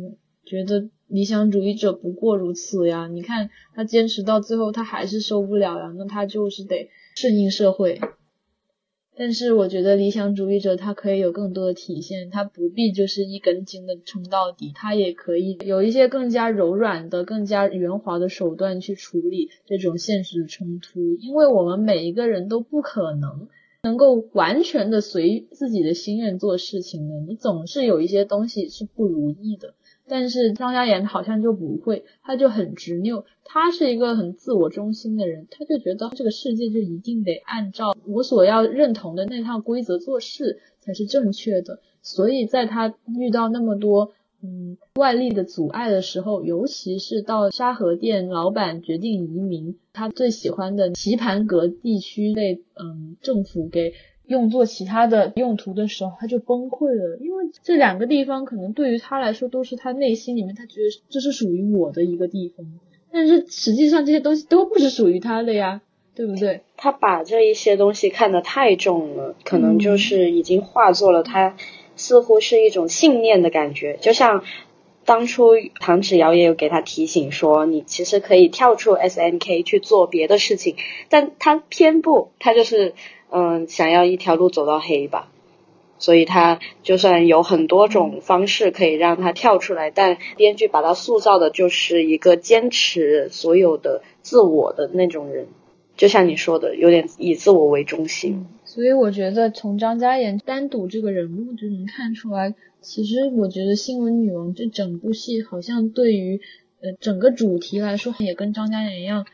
[0.45, 3.07] 觉得理想主义者不过如此呀。
[3.07, 8.01] 你看他坚持到最后，他还是受不了呀，那他就是得适应社会。
[9.15, 21.15] 但是我觉得理想主义者他可以有更多的体现，他不必就是一根筋的冲到底，他也可以有一些更加柔软的、更加圆滑的手段去处理这种现实的冲突。
[21.19, 23.49] 因为我们每一个人都不可能
[23.83, 29.73] 能够完全的随自己的心愿做事情的，你总是有一些东西是不如意的。
[30.05, 41.79] 但是张嘉妍好像就不会，他就很执拗，他是一个很自我中心的人，他就觉得这个世界就一定得按照我所要认同的那套规则做事才是正确的。
[42.01, 44.11] 所以在他遇到那么多
[44.41, 53.93] 嗯外力的阻碍的时候，尤其是到沙河店老板决定移民，他最喜欢的棋盘格地区被嗯政府给。
[54.29, 62.63] 用作其他的用途的时候，他就崩溃了，因为这两个地方可能对于他来说都是他内心里面他觉得这是属于我的一个地方，
[63.11, 65.81] 但是实际上这些东西都不是属于他的呀，
[66.13, 66.61] 对不对？
[66.77, 71.57] 他把这一些东西看得太重了，可能就是已经化作了他
[71.99, 74.43] 似乎是一种信念的感觉，就像
[75.05, 80.75] 当初唐芷瑶也有给他提醒说，你其实可以跳出 S N K 去做别的事情，
[81.09, 82.95] 但他偏不，他就是。
[83.31, 85.29] 嗯，想要一条路走到黑吧，
[85.99, 95.47] 所以他就算有很多种方式可以让他跳出来，但编剧把他塑造的就是一个坚持所有的自我的那种人，
[95.99, 98.45] 就像你说的，有点以自我为中心。
[98.63, 106.39] 所以我觉得从张嘉妍单独这个人物就能看出来，其实我觉得《新闻女王》这整部戏好像对于
[106.81, 109.25] 呃整个主题来说，也跟张嘉妍一样。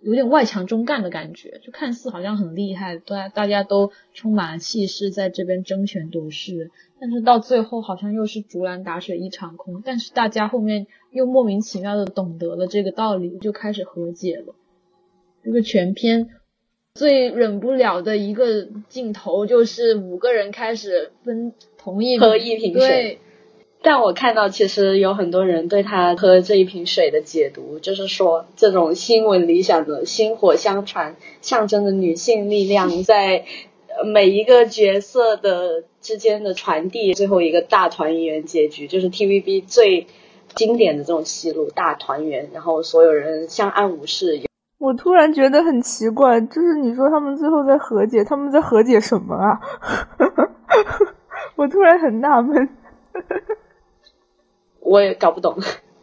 [0.00, 9.82] 有点外强中干的感觉，就看似好像很厉害，大大家都充满了气势，在这边争权夺势，但是到最后好像又是竹篮打水一场空。
[9.84, 14.54] 但是大家后面又莫名其妙的懂得了这个道理，就开始和解了。
[15.44, 16.28] 这个全片
[16.94, 23.18] 最忍不了的一个镜头，就是五个人开始分同一喝一瓶水。
[23.82, 33.46] 但我看到，其实有很多人对他喝这一瓶水的解读，就是说这种新闻理想的薪火相传，象征着女性力量 在
[34.04, 40.06] 每一个角色的之间的传递，最后一个大团圆结局，就是 TVB 最
[40.54, 44.42] 经典的这种戏路，大团圆，然后所有人相安无事。
[44.80, 49.60] 我突然觉得很奇怪，就是你说他们最后在和解，他们在和解什么啊？
[51.54, 52.66] 我突然很纳闷。
[54.80, 55.54] 我也搞不懂，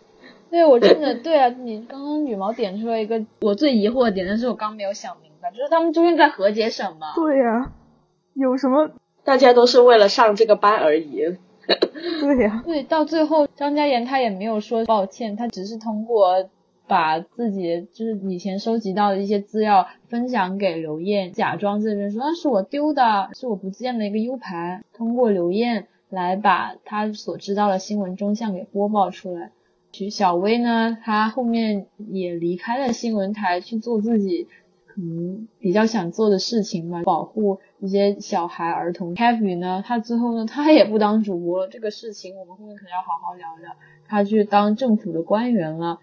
[0.51, 7.07] 对我真的对啊，你刚刚羽毛点出了一个我最疑惑的点，但是我刚没有想明白，就是他们究竟在和解什么？
[7.15, 7.71] 对呀，
[8.35, 8.91] 有什么？
[9.23, 11.37] 大家都是为了上这个班而已。
[12.21, 16.47] 对呀，对，到最后张嘉妍她也没有说抱歉，她只是通过
[16.87, 25.87] 把自己就是以前收集到的一些资料分享给刘艳，假装这边说那是我丢的，是我不见的一个 U 盘，通过刘艳。
[26.09, 29.51] 来把他所知道的新闻真相给播报出来。
[29.91, 34.47] 徐小薇呢，她后面也离开了新闻台去做自己
[34.85, 39.15] 可能比较想做的事情吧，保护一些小孩儿童。
[39.17, 43.75] Kathy 呢，他最后呢，他也不当主播了，这个事情我们后面可能要好好聊聊。
[44.07, 45.99] 他去当政府的官员了。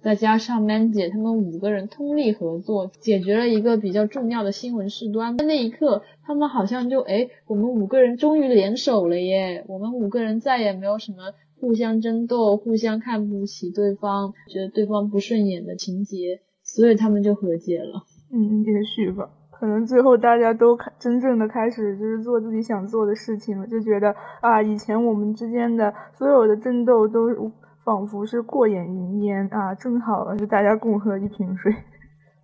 [0.00, 5.36] 再加上 Man 姐他们五个人通力合作，解决了一个比较重要的新闻事端。
[5.38, 9.64] 那一刻，他们好像就哎，我们五个人终于联手了耶！
[9.66, 11.18] 我们五个人再也没有什么
[11.60, 18.04] 互相争斗、互相看不起对方、觉得对方不顺眼的情节，所以他们就和解了。
[18.32, 27.50] 嗯，也许吧，可能最后大家都开真正的开始就是做自己想做的事情了，就觉得啊，以前我们之间的所有的争斗都。
[27.88, 31.74] 仿佛是过眼云烟啊，正好是大家共喝一瓶水。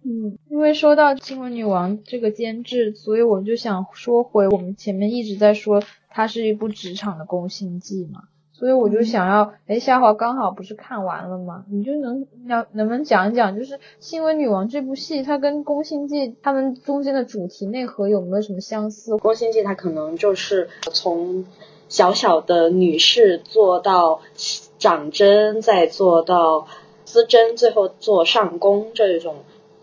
[0.02, 8.22] 嗯，因为说到《新闻女王》这个监制，所以我就想说回我们前面一直在说它是一部职场的宫心计嘛，
[8.52, 11.66] 所以我就想要，哎，夏华刚好不是看完了吗？
[11.70, 19.14] 你就能能能不能讲一讲，就是《新闻女王》这部戏，它跟宫心计他们中间的主题内核有没有什么相似？
[19.18, 21.44] 宫心计它可能就是从
[21.90, 24.22] 小小的女士做到。
[24.84, 26.66] 长针，再做到
[27.06, 29.36] 资针，最后做上宫这种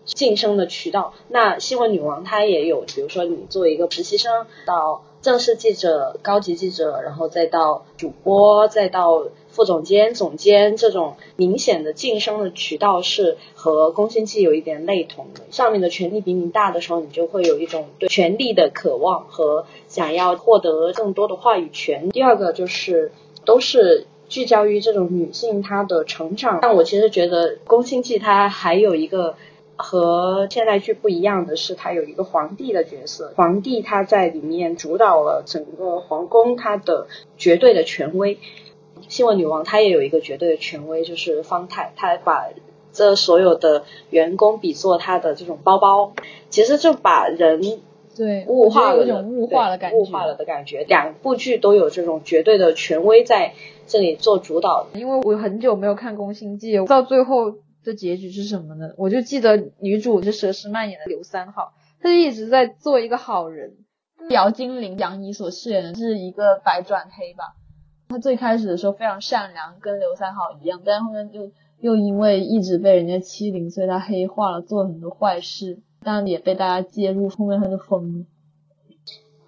[0.04, 1.12] 晋升的渠道。
[1.26, 15.40] 那新闻女王她也有，比如说你作为一个实习生到正式记者、高级记者，然后再到主播，再到副总监、总监这种明显的晋升的渠道，是和《宫心计》有一点类同的。
[15.50, 22.08] 上面的权力比你大的时候，你就会有一种对权力的渴望和想要获得更多的话语权。
[22.10, 23.10] 第二个就是
[23.44, 24.06] 都是。
[24.32, 29.34] 聚焦于这种女性她的成长，但我其实觉得《宫心计》它还有一个
[29.76, 38.38] 和现代剧不一样的是，它有一个皇帝的角色，皇帝他在里面主导了整个皇宫，他的绝对的权威。
[39.06, 42.48] 新闻女王她也有一个绝对的权威，就是方太，她把
[42.94, 46.14] 这所有的员工比作她的这种包包，
[46.48, 47.82] 其实就把人
[48.16, 50.84] 对物化了，有种物化的感觉，物化了的感觉。
[50.84, 53.54] 两部剧都有这种绝对的权威在。
[53.84, 58.94] 这里做主导，因为我很久没有看《宫心计》，到最后的结局是什么呢？
[58.96, 63.74] 我就记得女主是佘诗曼演的刘三好，她就一直在做一个好人。
[64.30, 67.56] 姚金玲杨怡所饰演的是一个白转黑吧，
[68.08, 71.50] 她最开始的时候非常善良，跟刘三好一样，但是后面就
[71.80, 78.24] 又因为一直被人家欺凌，所以她黑化了，做了很多坏事，但也被大家揭露，后面他就疯了。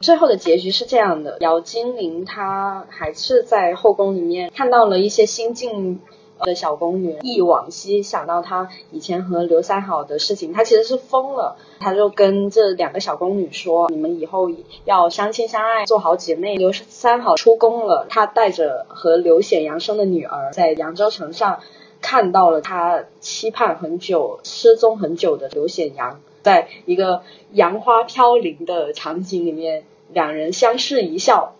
[0.01, 6.01] 最后的结局是这样的：姚金玲她还是在后宫里面看到了一些新晋
[6.41, 11.57] 的小宫女，忆往昔，想到她以前和刘三好的事情，她其实是疯了。
[11.81, 14.51] 她就跟这两个小宫女说：“你们以后
[14.85, 21.61] 要相亲相爱，做好姐妹。”刘三好出宫了，她带着和刘显阳生的女儿，在扬州城上
[22.03, 29.83] 看到了她期盼很久、失踪很久的刘显阳，在一个杨花飘零的场景里面。
[30.13, 31.57] 两人相视一笑，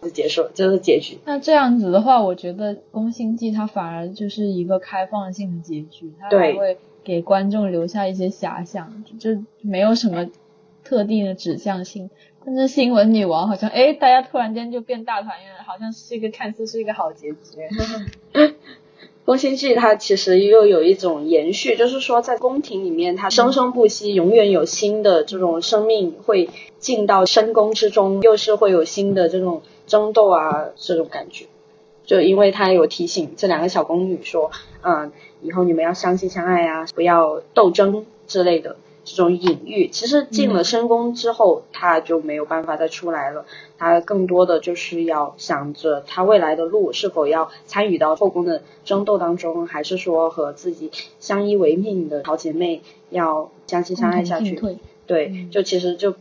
[0.00, 1.18] 就结束，就是结局。
[1.26, 10.30] 那这样子的话，我觉得《宫心计》它反而就是一个开放性的结局，它还会给观众留下一些遐想，就没有什么
[10.84, 12.08] 特定的指向性。
[12.46, 17.36] 但是新闻女王好像，哎，大家突然间就变大团圆了，好像是一个看似是一个好结局。
[19.26, 26.48] 宫心计它其实又有一种延续，就是说在宫廷里面，它生生不息，永远有新的这种生命会
[26.78, 31.46] 进到深宫之中，又是会有新的这种争斗啊，这种感觉。
[32.04, 34.52] 就因为他有提醒这两个小宫女说，
[34.82, 35.10] 嗯，
[35.42, 38.76] 以后你们要相亲相爱啊，不要斗争之类的。
[39.06, 43.46] 这种隐喻，其实进了深宫之后，他就没有办法再出来了。
[43.78, 50.90] 他更多的就是要想着他未来的路是否要参与到后宫的争斗当中，还是说和自己
[51.20, 54.60] 相依为命的好姐妹要相亲相爱下去。
[55.06, 56.14] 对，就其实就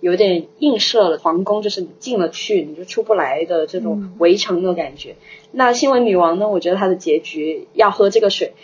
[0.00, 5.14] 有点映射了皇宫，就是你进了去你就出不来的这种围城的感觉。
[5.52, 6.48] 那新闻女王呢？
[6.48, 8.54] 我觉得她的结局要喝这个水。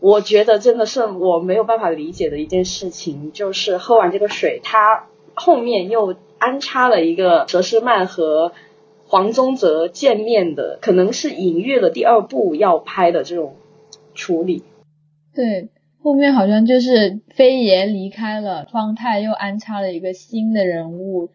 [0.00, 8.52] 我觉得真的是我没有办法理解的一件事情，就是喝完这个水，它后面又安插了一个佘诗曼和
[9.08, 13.56] 黄宗泽见面的，可能是隐喻了第二部要拍的这种
[14.14, 14.62] 处理。
[15.34, 15.68] 对，
[16.00, 21.30] 后面好像就是飞爷离开了，方太又安插了一个新的人物，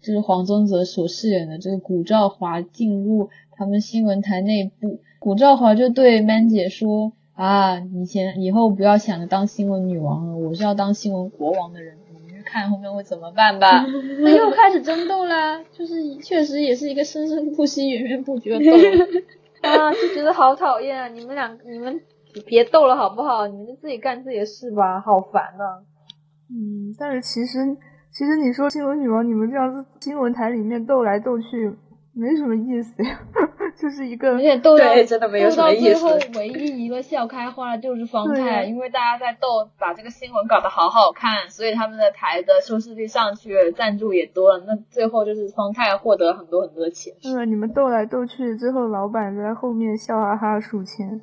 [0.00, 7.12] 就是黄宗泽所饰演的这个古兆华进入他们新闻台内部，古兆华就对 Man 姐说。
[7.36, 11.98] 啊，以前以后不要想着当新闻女王了，我是要当新闻国王的人。
[12.14, 13.84] 我们去看后面会怎么办吧。
[14.20, 18.72] 那又开始争斗啦，就是确实也是一个生生不息、源源不绝的斗
[19.68, 21.08] 啊，就觉得好讨厌啊！
[21.08, 22.00] 你们两你们
[22.46, 23.46] 别斗了好不好？
[23.46, 25.84] 你们就自己干自己的事吧，好烦啊。
[26.48, 27.58] 嗯，但是其实
[28.10, 31.76] 其实你说新闻女王，你们这样子新闻台里面斗来斗去。
[32.18, 33.20] 没什么意思呀，
[33.78, 35.82] 就是一个，而且斗到真的没有什么意思。
[35.82, 44.64] 最后唯一一个笑开花的就是方太，因为大家在斗，把这个新闻搞得好好看，所以他们的台的收视率上去了，赞助也多了。
[44.66, 47.12] 那最后就是方太获得很多很多的钱。
[47.22, 51.20] 嗯你们斗来斗去，最后老板在后面笑哈哈数钱，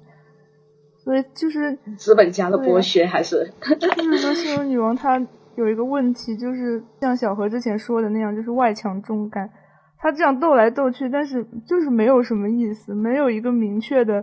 [1.03, 3.51] 所以就是资本家的剥削还是。
[3.79, 5.19] 就是说新闻女王她
[5.55, 9.49] 有一个问题，就是像小何之前说的那样，就是外强中干。
[10.03, 14.21] 他这样斗来斗去，但是就是没有什么意思，没有一个明确的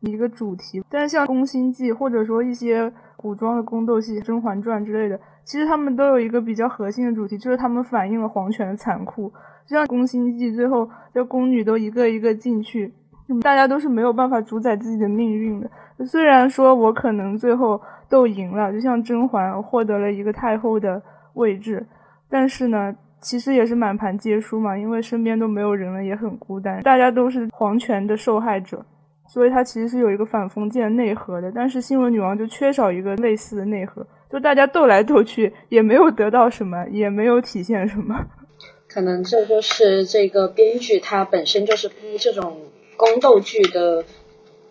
[0.00, 0.84] 一个主题。
[0.90, 9.32] 但是像《宫心计》或者说一些古装的宫斗戏，《甄嬛传》之类的，其实他们都有一个比较核心的主题，就是他们反映了皇权的残酷。
[9.66, 12.92] 就像《宫心计》，最后这宫女都一个一个进去，
[13.40, 15.70] 大家都是没有办法主宰自己的命运的。
[16.04, 21.02] 虽然说我可能最后斗赢了，就像甄嬛获得了一个太后的
[21.32, 21.86] 位置，
[22.28, 22.94] 但是呢。
[23.24, 28.84] 其实也是满盘皆输嘛，因为身边都没有人了，也很孤单，大家都是皇权的受害者。
[29.26, 31.50] 所以它其实是有一个反封建内核的。
[31.50, 38.14] 但是新闻女王就缺少一个类似的内核，就大家斗来斗去也没有得到什么，也没有体现什么。
[38.86, 42.58] 可能这就是这个编剧他本身就是拍这种
[42.96, 44.04] 宫斗剧的。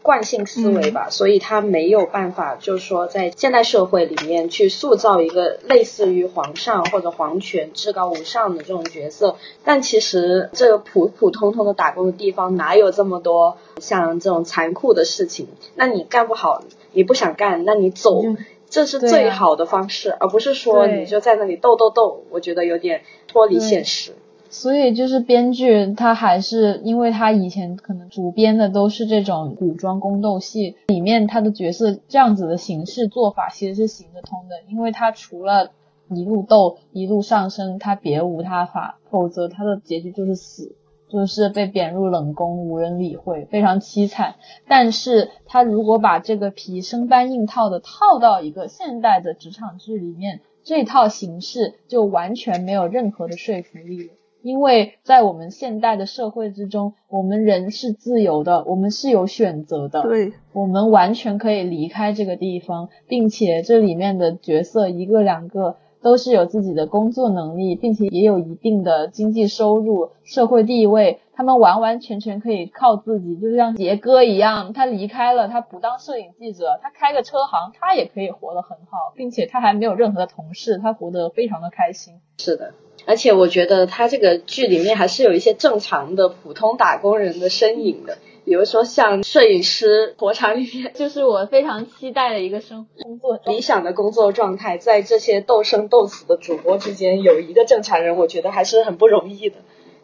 [0.03, 9.37] 惯性思维吧，所以他没有办法，就是说在现代社会里面去塑造一个类似于皇上或者皇权至高无上的这种角色。
[9.63, 15.47] 但其实这个普普通通的打工的地方哪有这么多像这种残酷的事情？
[15.75, 18.23] 那你干不好，你不想干，那你走，
[18.69, 22.25] 这是最好的方式，而不是说你就在那里斗斗斗。
[22.29, 24.11] 我觉得有点脱离现实。
[24.53, 35.71] 所以就是编剧他还是因为他以前可能主编的都是这种古装宫斗戏，里面他的角色这样子的形式做法其实是行得通的，因为他除了
[36.09, 40.75] 一路斗一路上升，他别无他法，否则他的结局就是死，
[41.09, 44.35] 就是被贬入冷宫，无人理会，非常凄惨。
[44.67, 54.13] 但是他如果把这个皮生搬硬套的套到一个现代的职场剧里面，这套形式就完全没有任何的说服力了。
[54.43, 60.01] 因为在我们现代的社会之中，我们人是自由的，我们是有选择的。
[60.01, 82.15] 对，我们完全可以离开这个地方，并且这里面的角色一个两个都是有自己的工作能力，并且也有一定的经济收入、社会地位，他们完完全全可以靠自己，就像杰哥一样，他离开了，他不当摄影记者，他开个车行，他也可以活得很好，并且他还没有任何的同事，他活得非常的开心。
[82.37, 82.73] 是的。
[83.05, 99.57] 而且我觉得他这个剧里面还是有一些正常的普通打工人的身影的，比如说像摄影师，火场里面就是我非常期待的一个生工作理想的工作状态，在这些斗生斗死的主播之间有一个正常人，我觉得还是很不容易的。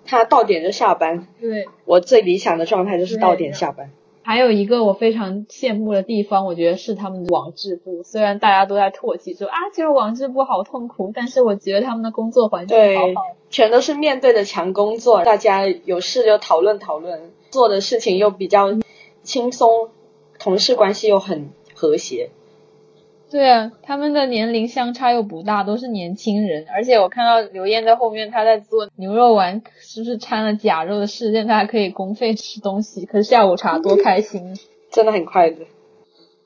[0.06, 3.92] 他到点就下班，对我最理想的状态就是到点下班。
[4.30, 8.04] 还有一个我非常羡慕的地方，我觉得是他们的网志部。
[8.04, 18.68] 虽然大家都在唾弃说啊，其实网志部好痛苦，但是我觉得他们的工作环境好好，全都是面对着强工作，大家有事就讨论讨论，做的事情又比较
[19.24, 19.90] 轻松，
[20.38, 22.30] 同事关系又很和谐。
[23.30, 26.66] 对啊，他们的年龄相差又不大，都是年轻人。
[26.74, 31.48] 而且我看到刘燕在后面，他在做牛肉丸，是不是掺了假肉的事件？
[31.48, 34.56] 他还可以公费吃东西，可是下午茶多开心，
[34.92, 35.68] 真的很快乐。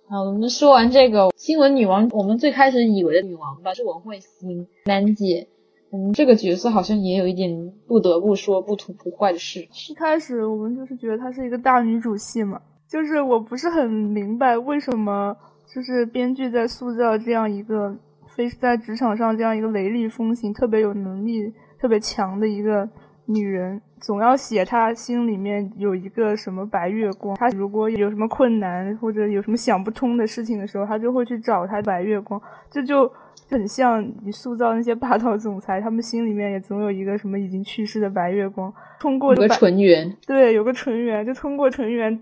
[0.09, 5.47] 好，我们说完这个新闻女王，我们最开始以为的女王吧是文慧欣楠姐，
[5.93, 9.61] 嗯，这个角色好像也有一点不得不说不吐不快的事。
[9.89, 15.37] 一开始我们就是觉得她是一个大女主戏嘛，就是我不是很明白为什么。
[15.73, 17.95] 就是编剧在塑造这样一个
[18.35, 22.87] 非在职场上这样一个雷厉风行、特别有能力、特别强的一个
[23.25, 27.35] 女人，总要写她心里面有一个什么白月光。
[27.37, 32.39] 她如果有什么困难或者有什么想不通的事情的时候，她就会去找她白月光。
[32.69, 33.11] 这就
[33.49, 38.71] 很像你塑造那些霸道总裁，他们心里面也总有一个什么已经去世的白月光。
[38.99, 42.19] 通过有个纯元，对，有个纯元，就通过纯元。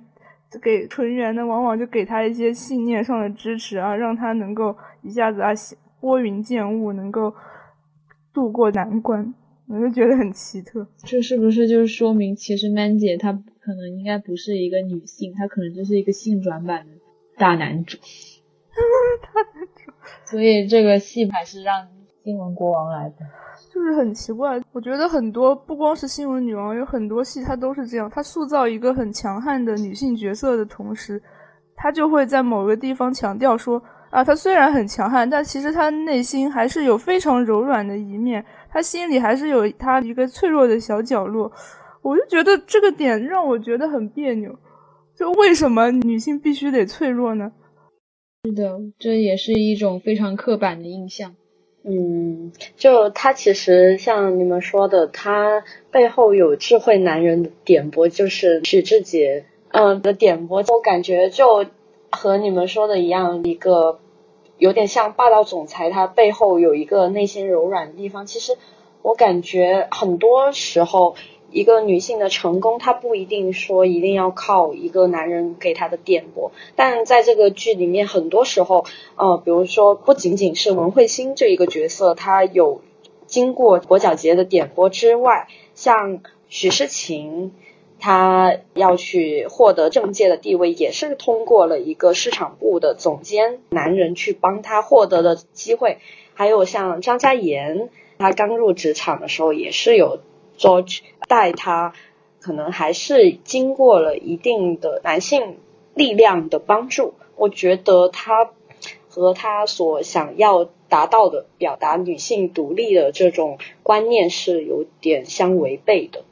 [0.59, 5.51] 给纯元的往往就给他一些信念上的支持啊，让他能够一下子啊
[5.99, 7.33] 拨云见雾，能够
[8.33, 9.33] 渡过难关，
[9.67, 10.87] 我就觉得很奇特。
[11.05, 16.93] 这是不是就是说明，其实曼姐她可能应该不是一个女性，她可能就是一个性转版的
[17.37, 17.97] 大男主。
[19.21, 19.91] 大男主。
[20.25, 21.87] 所以这个戏还是让
[22.23, 23.15] 新闻国王来的。
[23.73, 31.21] 就是很奇怪，我觉得很多不光是新闻女王，有很多戏她都是这样，她塑造一个很强悍的女性角色的同时，
[31.75, 41.51] 她就会在某个地方强调说啊，她虽然很强悍，但其实她内心还是有非常柔软的一面，她心里还是有她一个脆弱的小角落。
[42.01, 44.51] 我就觉得这个点让我觉得很别扭，
[45.15, 47.51] 就为什么女性必须得脆弱呢？
[48.43, 51.35] 是的，这也是一种非常刻板的印象。
[51.83, 61.65] 嗯，就他其实像你们说的，他背后有智慧男人的点拨，就是许志杰嗯的点拨，我感觉就
[62.11, 63.99] 和你们说的一样，一个
[64.57, 68.25] 有点像霸道总裁，他背后有一个内心柔软的地方。
[68.25, 68.57] 其实
[69.01, 71.15] 我感觉很多时候。
[71.51, 78.85] 一个女性的成功，她不一定说一定要靠一个男人给她的点拨，但在这个剧里面，很多时候，
[79.17, 82.81] 呃，比如说不仅仅是文慧欣这一个角色，她有
[83.27, 87.51] 经过裹脚杰的点拨之外，像许诗晴，
[87.99, 95.97] 她要去获得政界的地位，也是通过了一个市场部的总监男人去帮她获得的机会，
[96.33, 100.19] 还有像张嘉妍，她刚入职场的时候也是有。
[100.57, 100.99] George
[101.31, 101.93] 带他，
[102.41, 105.55] 可能还是经过了一定的男性
[105.95, 107.13] 力量的帮助。
[107.37, 108.51] 我觉得他
[109.07, 116.25] 和他所想要达到的表达女性独立的这种观念是有点相违背的。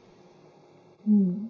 [1.06, 1.48] 嗯，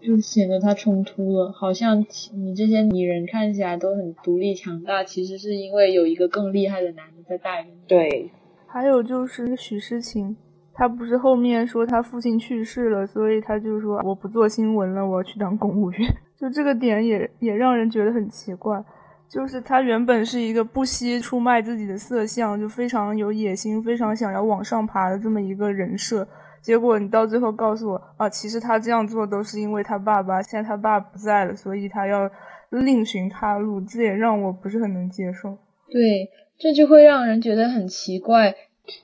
[0.00, 7.72] 就显得他冲突了，好像你这些女人看起来都很独立强大，其实是因为有一个更厉害的男的在带领。
[7.88, 8.30] 对，
[8.68, 10.36] 还有就是许诗晴，
[10.74, 16.00] 他不是后面说他父亲去世了，所以他就说我不做新闻了，我要去当公务员。
[16.38, 18.82] 就这个点也也让人觉得很奇怪，
[19.28, 26.26] 就是他原本是一个不惜出卖自己的色相，就非常有野心，非常想要往上爬的这么一个人设。
[26.60, 32.30] 结果你到最后告诉我啊，其实他这样做都是因为他爸爸，现在他爸不在了，所以他要
[32.70, 35.58] 另寻他路，这也让我不是很能接受。
[35.90, 38.54] 对，这就会让人觉得很奇怪，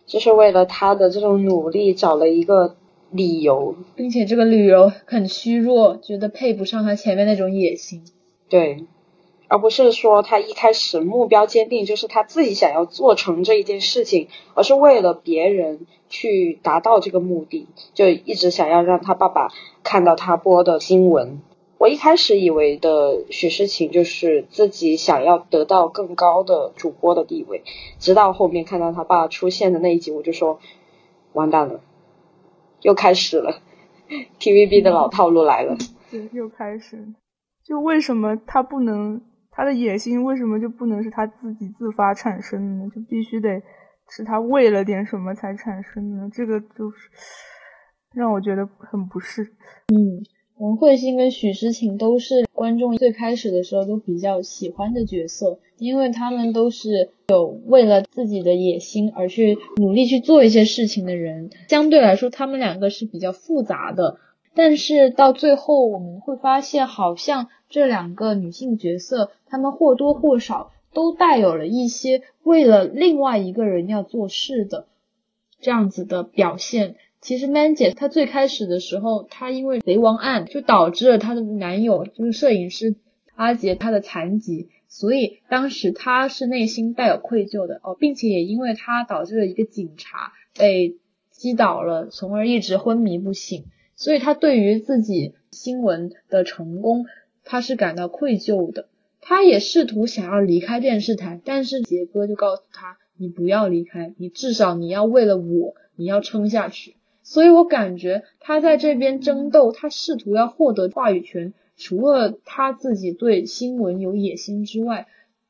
[0.07, 2.77] 就是为了他的这种努力找了一个
[3.11, 8.05] 理由，并且这个理由很虚弱，觉得配不上他前面那种野心。
[8.49, 8.85] 对。
[9.51, 19.49] 而不是说他一开始目标坚定，就是他自己想要做成这一件事情，而是为了别人去达到这个目的，就一直想要让他爸爸
[19.83, 21.41] 看到他播的新闻。
[21.79, 27.63] 我一开始以为的许诗晴就是自己想要得到更高的主播的地位，
[27.99, 30.59] 直到后面看到他爸出现的那一集，我就说
[31.33, 31.81] 完蛋了，
[32.83, 33.63] 又开始了
[34.41, 35.77] ，TVB 的老套路来了。
[36.11, 37.15] 对，又开始，
[37.65, 39.21] 就为什么他不能？
[39.51, 42.91] 他的野心为什么就不能是他自己自发产生的呢？
[42.95, 43.61] 就必须得
[44.09, 46.31] 是他为了点什么才产生的呢？
[46.33, 47.11] 这个就是
[48.15, 49.43] 让我觉得很不适。
[49.89, 50.23] 嗯，
[50.59, 61.51] 文慧欣跟许诗晴都是观众最开始的时候都比较喜欢的角色，因为他们都是有为了自己的野心而去努力去做一些事情的人。
[61.69, 64.19] 相对来说，他们两个是比较复杂的。
[64.53, 74.87] 但是到最后，我们会发现，好像这两个女性角色，她们或多或少都带有了一些为了另外一个人要做事的
[75.61, 76.97] 这样子的表现。
[77.21, 82.95] 其实，Man 姐她最开始的时候，她因为贼王案就导致了她的男友就是摄影师
[83.35, 90.97] 阿杰他的残疾，所以当时她是内心带有愧疚的哦，并且也因为她导致了一个警察被
[91.31, 93.65] 击倒了，从而一直昏迷不醒。
[93.95, 97.07] 所以他对于自己新闻的成功，
[97.43, 98.87] 他是感到愧疚的。
[99.21, 106.95] 他也试图想要离开电视台，但是杰哥就告诉他：“你不要离开，你至少你要为了我，你要撑下去。”
[107.29, 115.07] 所以我感觉他在这边争斗，他试图要获得话语权，除了他自己对新闻有野心之外，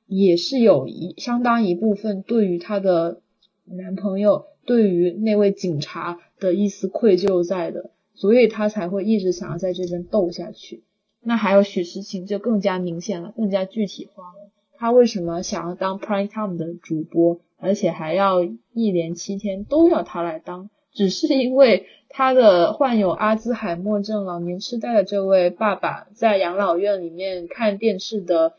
[0.08, 3.20] 也是有一相当一部分对于他的
[3.64, 7.90] 男朋友，对于那位警察的一丝愧疚在的。
[8.12, 10.82] 所以他才会一直想要在这边斗下去。
[11.22, 14.50] 那还有许诗晴就更加明显了，更加具体化了。
[14.76, 20.68] 他为什么想要当 Prime Time 的主播，而且还要一连七天都要他来当？
[20.98, 28.54] 只是因为他的患有阿兹海默症、老年痴呆的这位爸爸在养老院里面看电视的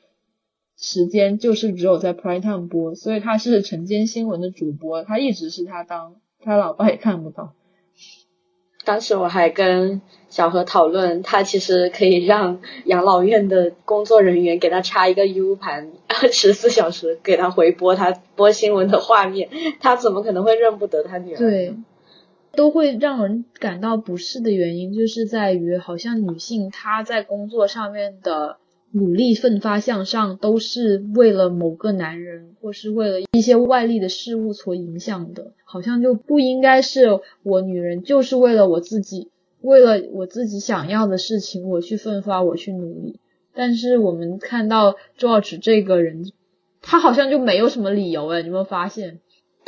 [0.77, 7.51] 时间就是只有在 Prime Time 播，所以他是晨间新闻的主播，他一直是他当，他老爸也看不到。
[8.85, 19.49] 当时我还跟小何讨论，他其实可以让养老院的工作人员给他插一个 U 盘，二十四小时给他回播他播新闻的画面，
[19.81, 21.37] 他怎么可能会认不得他女儿？
[21.37, 21.75] 对，
[22.59, 28.57] 都会让人感到不适的原因，就是在于好像女性她在工作上面的。
[28.91, 39.29] 努力奋发向上，都是为了某个男人，或是为了一些外力的事物所影响的，好像就不应该是我女人，就是为了我自己，
[39.61, 43.19] 为了我自己想要的事情，我去奋发，我去努力。
[43.53, 46.31] 但是我们看到 George 这个人，
[46.81, 49.19] 他好像就没有什么理由哎，你有没有发现？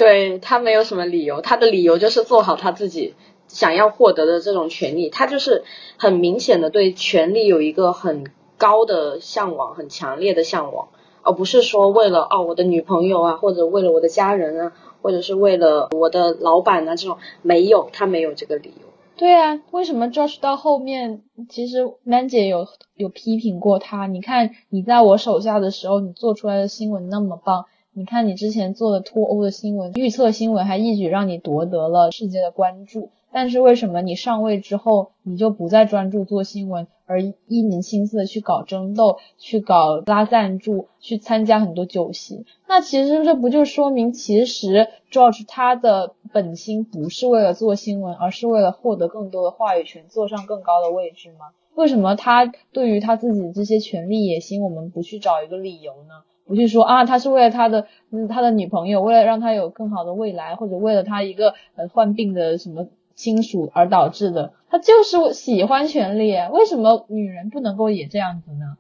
[0.02, 3.14] 对他没有什么理由，他的理由就是做好他自己
[3.48, 5.64] 想要获得的这种权利，他就是
[5.98, 8.26] 很明显的对权力有一个很。
[8.62, 10.90] 高的向往，很强烈的向往，
[11.24, 18.88] 而不是说为了哦我的女朋友啊，或者为了我的家人啊，或者是为了我的老板啊这种，没有，他没有这个理由。
[19.18, 24.06] 对啊，为什么 Josh 到后面，其实 Man 姐有有批评过他？
[24.06, 33.10] 你看你在我手下的时候，你做出来的新闻那么棒，你看你之前做的脱欧的新闻、预测新闻，还一举让你夺得了世界的关注。
[33.34, 42.46] 但是为什么你上位之后，你就不再专注做新闻，而一门心思的去搞争斗，去搞拉赞助，去参加很多酒席？
[42.66, 51.48] 那其实这不就说明，其实 George 他的本心不是为了做新闻，而是为了获得更多的话语权，坐上更高的位置吗？
[51.76, 56.24] 为什么他对于他自己这些权利野心，我们不去找一个理由呢？
[56.46, 66.34] 不去说啊，他是为了他的嗯他的女朋友，为了让他有更好的未来，或者为了他一个呃患病的什么亲属而导致的，他就是喜欢权利。
[66.52, 68.78] 为什么女人不能够也这样子呢？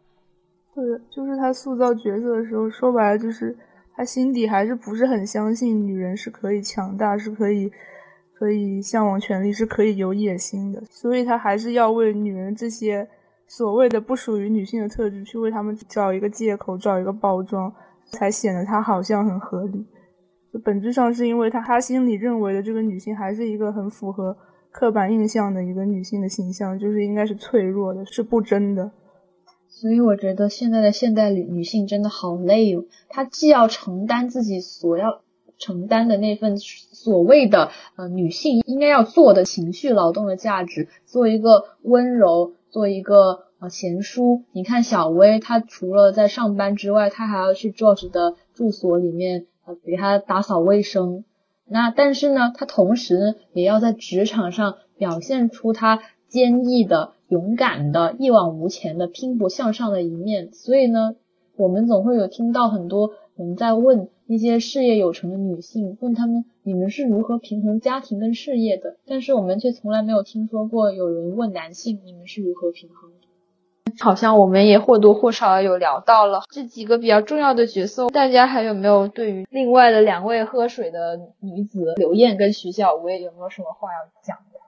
[0.75, 3.55] 对，就是他塑造角色的时候，说白了就是
[3.95, 7.71] 他心底还是不是很相信女人是可以强大，是可以
[8.33, 13.07] 可以向往权利，是可以有野心的，所以他还是要为女人这些。
[13.57, 17.69] 所谓的不属于女性的特质，去为他们找一个借口，找一个包装，
[18.05, 19.85] 才显得他好像很合理。
[20.53, 24.37] 就本质上是因为他他心里认为的这个女性还是一个很符合
[24.71, 28.89] 刻板印象的一个女性的形象，就是应该是脆弱的，是不争的。
[29.67, 35.19] 所以我觉得现在的现代女女性真的好累哦，她既要承担自己所要
[35.57, 42.53] 承担的那份所谓的呃女性应该要做的情绪劳动的价值，做一个温柔。
[42.71, 51.25] 做一个呃贤淑，你看小薇，她除了在上班之外，她还要去 George 的住所里面呃给他打扫卫生。
[51.67, 60.51] 那但是呢，她同时呢也要在职场上表现出她坚毅的、勇敢的、一往无前的、拼搏向上的一面。
[60.53, 61.15] 所以呢，
[61.57, 63.11] 我们总会有听到很多
[63.41, 64.07] 我们在问。
[64.27, 73.11] 那些事业有成的女性问他们：“你们是如何平衡家庭跟事业的？”但是我们却从来没有听说过有人问男性：“你们是如何平衡？”
[73.99, 78.09] 好像我们也或多或少有聊到了这几个比较重要的角色。
[78.09, 84.59] 大家还有没有对于另外的两位喝水的女子刘艳跟徐小薇有没有什么话要讲的？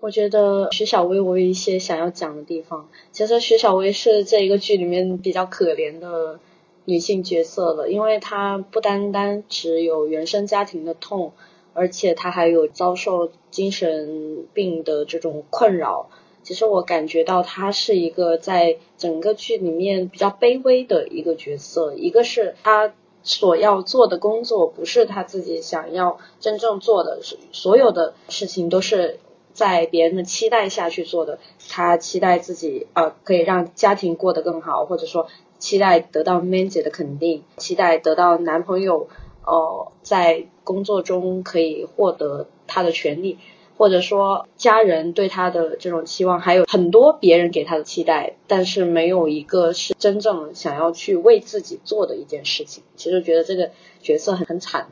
[0.00, 2.88] 我觉得徐小薇我有一些想要讲的地方。
[3.12, 6.40] 其实徐小薇是这一个剧里面比较可怜的。
[6.86, 11.32] 女性角色了，因为她不单单只有原生家庭的痛，
[11.72, 16.10] 而且她还有遭受精神病的这种困扰。
[16.42, 21.94] 其实我感觉到她是一个在整个剧里面比较卑微的一个角色。
[21.94, 27.20] 一个是她所要做的工作不是她自己想要真正做的，
[27.52, 29.18] 所有的事情都是
[29.54, 31.38] 在别人的期待下去做的。
[31.70, 35.26] 她期待自己啊可以让家庭过得更好，或者说。
[35.58, 39.08] 期待得到 Man 姐的肯定，期待得到男朋友，
[39.46, 43.38] 呃，在工作中可以获得他的权利，
[43.76, 52.84] 或者说家人对他的这种期望，还有很多别人给他的期待，但是没有一个是真正想要去为自己做的一件事情。
[52.96, 54.88] 其实觉得这个角色很很惨，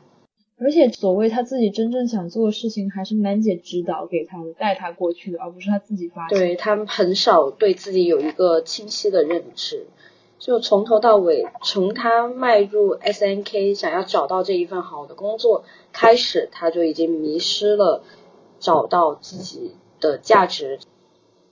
[0.59, 6.37] 而且所谓他自己真正想做的事情，还是 Man 姐指导给他的，带他过去的，而不是他自己发现。
[6.37, 9.85] 对他们很少对自己有一个清晰的认知。
[10.43, 15.63] 就从头到尾，从他迈入 S N K 想要找到这一份好的工作
[15.93, 18.03] 开始，他就已经迷失了
[18.59, 19.71] 找到自己
[20.01, 20.79] 的价值。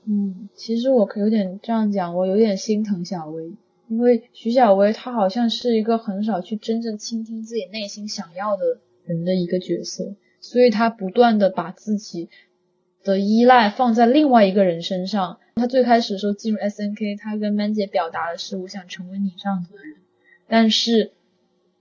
[0.03, 3.53] 嗯，其实我可有点这样讲，我有点心疼小薇，
[3.87, 12.27] 因为徐小薇她好像是一个很少去真正倾听自己内心想要的人的一个角色，所以她不断的把自己
[13.03, 15.37] 的依赖放在另外一个人身上。
[15.55, 19.97] 他最开始的时候进入 S N K，他跟曼姐表达的是我想成为你这样子的人，
[20.47, 21.11] 但是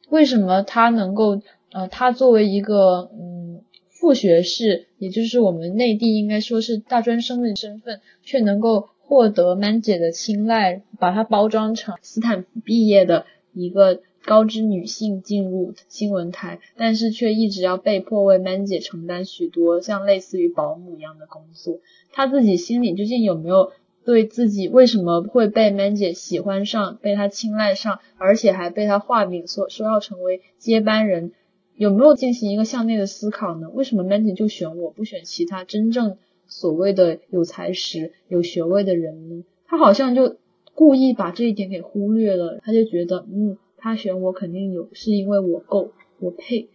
[0.08, 1.40] 为什么他能够
[1.72, 21.78] 呃，他作为一个嗯副学士，也就是我们内地应该说是大专生的身份，却能够获得曼姐的青睐，把他包装成斯坦福毕业的一个高知女性进入新闻台，但是却一直要被迫为曼姐承担许多像类似于保姆一样的工作。
[22.12, 23.72] 她自己心里究竟有没有
[24.04, 31.32] 对自己为什么会被 Man 姐喜欢上，被她青睐上，而且还被她画饼说说要成为接班人，
[31.76, 33.68] 有没有进行一个向内的思考呢？
[33.70, 39.44] 为什么 Man 姐就选我不选其他真正所谓的有才识、有学位的人呢？
[39.66, 40.36] 她好像就
[40.74, 46.68] 故意把这一点给忽略了，她就觉得嗯，他选我肯定有是因为我够，我配。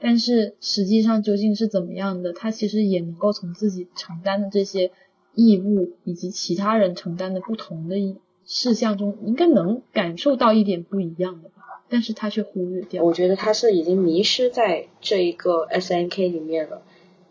[0.00, 2.32] 但是实际上究竟是怎么样的？
[2.32, 4.92] 他其实也能够从自己承担的这些
[5.34, 7.96] 义务以及其他人承担的不同的
[8.44, 11.82] 事项中，应该能感受到一点不一样的吧？
[11.88, 13.02] 但是他却忽略掉。
[13.02, 16.82] 我觉得他是已经迷失在这一个 S N K 里面了。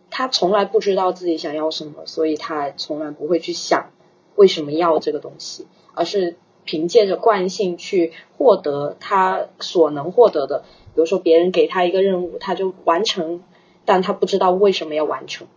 [0.09, 3.91] 他从来不知道自己想要什么，所以他从来不会去想
[4.35, 6.35] 为什么要这个东西，而是
[6.67, 10.63] 凭借着惯性去获得他所能获得的。
[10.93, 13.41] 比如说，别人给他一个任务，他就完成，
[13.85, 15.47] 但他不知道为什么要完成。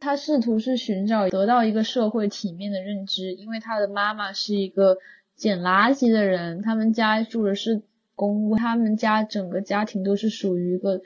[0.00, 4.98] 他试图是寻找得到一个社会体面的认知，因为他的妈妈是一个
[5.34, 7.82] 捡垃圾的人，他们家住的是
[8.14, 11.00] 公屋，他们家整个家庭都是属于一个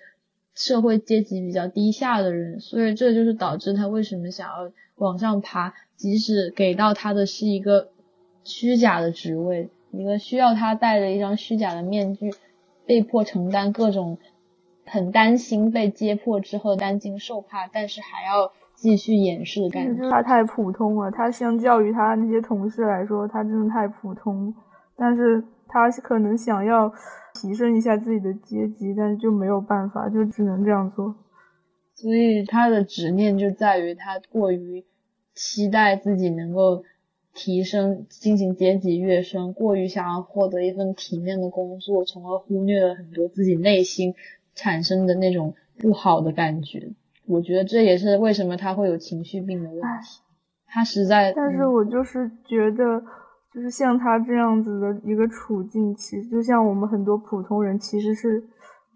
[0.55, 7.89] 社会阶级比较低下的人，所以这就是导致他为什么想要往上爬，即使给到他的是一个
[8.45, 12.33] 虚假的职位，一个需要他戴着一张虚假的面具，
[12.87, 14.19] 被迫承担各种
[14.85, 20.11] 很担心被揭破之后担惊受怕，但是还要继续掩饰的感觉。
[20.11, 24.55] 他太普通了，他相较于他那些同事来说，他真的太普通。
[24.97, 26.93] 但是他可能想要
[27.35, 31.15] 提升一下自己的阶级，但是就没有办法，就只能这样做。
[31.95, 34.85] 所以他的执念就在于他过于
[35.35, 36.83] 期待自己能够
[37.41, 44.15] 提升、进行阶级跃升，过于想要获得一份体面的工作，从而忽略了很多自己内心
[44.55, 46.93] 产生的那种不好的感觉。
[47.27, 50.21] 我觉得这也是为什么他会有情绪病的问题。
[50.67, 53.03] 他实在，但是我就是觉得。
[53.53, 58.41] 就是像他这样子的一个处境，其实就像我们很多普通人，其实是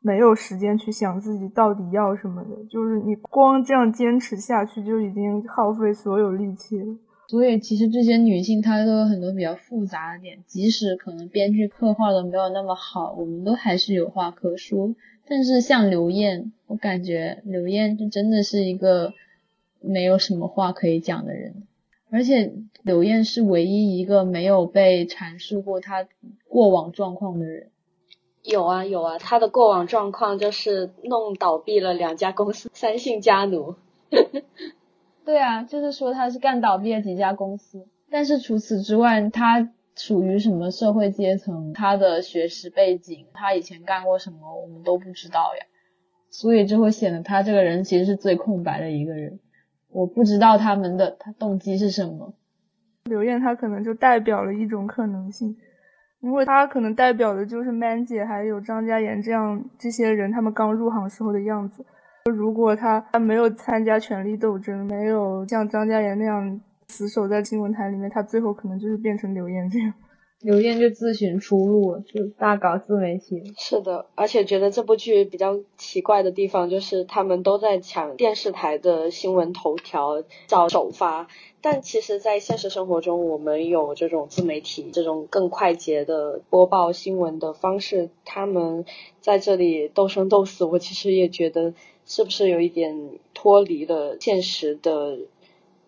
[0.01, 2.51] 没有时间去想自己到底要什么的。
[2.71, 6.87] 就是你光这样坚持下去，就已经耗费所有力气了。
[7.27, 14.95] 所以，其实这些女性她都有很多比较复杂的点，即使可能编剧刻画的没有那么好，我们都还是有话可说。
[15.27, 19.15] 但是像刘艳，我感觉刘艳就真的是一个
[19.81, 21.63] 没有什么话可以讲的人。
[22.11, 22.53] 而且
[22.83, 26.07] 刘艳是唯一一个没有被阐述过她
[26.47, 27.71] 过往状况的人。
[28.43, 33.77] 有啊有啊，她的过往状况就是弄倒闭了两家公司，三姓家奴。
[35.25, 45.67] 对啊，就是说他是干倒闭了几家公司，但是除此之外，他属于什么社会阶层，他的学识背景，他以前干过什么，我们都不知道呀。
[46.31, 49.39] 所以就会显得他这个人其实是最空白的一个人。
[49.89, 52.35] 我不知道他们的他动机是什么。
[53.05, 55.57] 刘艳她可能就代表了一种可能性，
[56.21, 61.85] 因为她可能代表的就是 Man 姐还有张嘉妍这样这些人，他们刚入行时候的样子。
[62.31, 66.59] 如果他他没有参加权力斗争，没有像张嘉妍那样
[66.89, 69.93] 死守在新闻台里面，他最后可能就是变成刘艳这样。
[70.41, 73.43] 刘艳就自寻出路，就大搞自媒体。
[73.59, 81.29] 是的，而且觉得这部剧比较奇怪的地方，就是他们都在抢电视台的新闻头条，找首发。
[81.63, 88.11] 但其实，在现实生活中，我们有这种自媒体，这种更快捷的播报新闻的方式。
[88.27, 88.85] 他们
[89.21, 91.73] 在这里斗生斗死，我其实也觉得
[92.07, 95.17] 是不是有一点脱离了现实的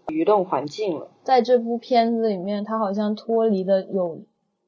[0.06, 1.08] 舆论环境了。
[1.22, 4.20] 在这部片子里面，他好像脱离了有。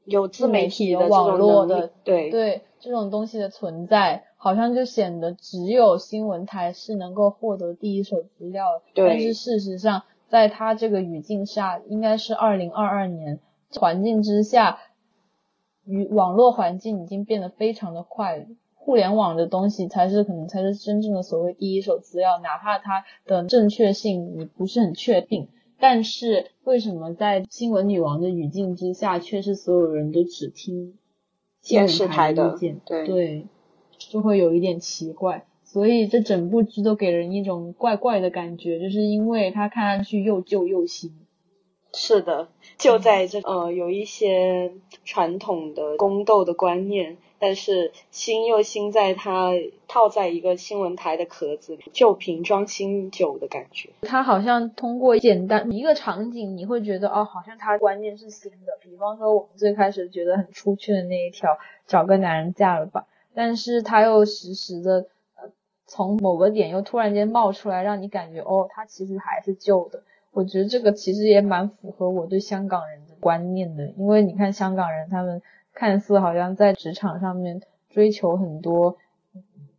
[0.04, 8.80] 有自媒体的网络的对对这种东西的存在，好像就显得只有新闻台是能够获得第一手资料。
[8.94, 13.38] 但是事实上，在它这个语境下，应该是二零二二年
[13.74, 14.78] 环境之下，
[15.84, 18.46] 与网络环境已经变得非常的快，
[18.88, 25.48] 互联网的东西才是可能才是真正的所谓第一手资料，哪怕它的正确性你不是很确定。
[25.78, 30.96] 但是为什么在新闻女王的语境之下，却是所有人都只听
[31.62, 32.80] 电视台的意见？
[32.86, 33.46] 对对，
[33.98, 35.44] 就会有一点奇怪。
[35.64, 41.12] 所以这整部剧都给人一种怪怪的感觉，就是因为它看上去又旧又新。
[41.92, 44.72] 是的，就在这呃有一些
[45.04, 47.18] 传统的宫斗的观念。
[47.40, 49.52] 但是新又新，在它
[49.86, 53.90] 套在一个新闻台的壳子里，旧瓶装新酒的感觉。
[54.02, 58.78] 它好像通过简单一个场景，你会觉得哦，好像它观念是新的。
[58.82, 63.06] 比方说，我们最开始觉得很出圈的那一条，找个男人嫁了吧。
[63.34, 65.48] 但是它又实时的，呃，
[65.86, 70.02] 从某个点又突然间冒出来，让你感觉哦，它其实还是旧的。
[70.32, 75.40] 我觉得这个其实也蛮符合我对香港人的观念的，因为你看香港人他们。
[75.78, 78.96] 看似好像在职场上面追求很多，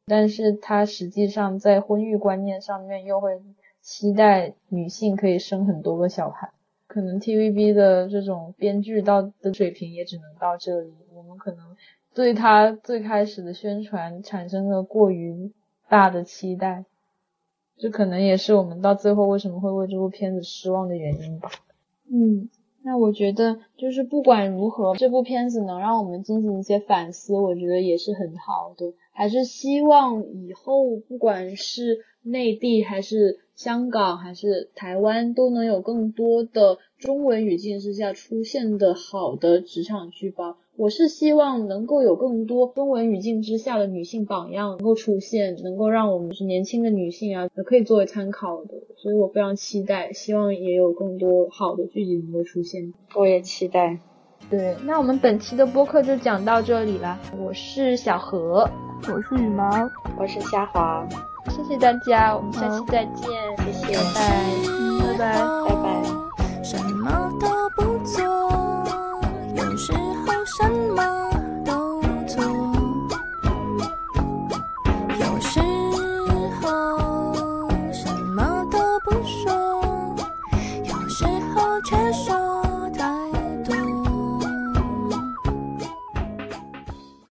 [0.06, 3.41] 但是他实际上在婚育观念上面又会
[3.82, 6.52] 期待女性可以生很多个小孩。
[6.88, 10.93] 可能 TVB 的这种编剧到的水平也只能到这里。
[11.14, 11.76] 我们可能
[12.14, 15.52] 对他最开始的宣传产生了过于
[15.89, 16.86] 大的期待，
[17.78, 21.52] 这可能也是我们到最后为什么会为这部片子失望的原因吧。
[22.10, 22.47] 嗯。
[22.90, 28.94] 那我觉得，就是不管如何，这部片子能让我们进行一些反思，我觉得也是很好的。
[29.12, 40.58] 还是希望以后，不管是内地还是香港还是台湾，都能有更多的中文语境之下出现的好的职场剧吧。
[40.80, 48.76] 我是希望能够有更多中文语境之下的女性榜样能够出现，能够让我们是年轻的女性啊，可以作为参考的。
[48.96, 52.94] 所以我非常期待，希望也有更多好的剧集能够出现。
[53.14, 54.00] 我也期待。
[54.50, 57.20] 对，那我们本期的播客就讲到这里了。
[57.38, 58.66] 我是小何，
[59.02, 59.70] 我是羽毛，
[60.18, 61.06] 我是虾滑。
[61.50, 63.28] 谢谢大家，我们下期再见，
[63.66, 65.18] 谢谢，拜拜。
[65.18, 65.36] 拜拜。
[65.68, 66.64] 拜拜。
[66.64, 68.50] 什么都不做。
[70.34, 71.39] 有什么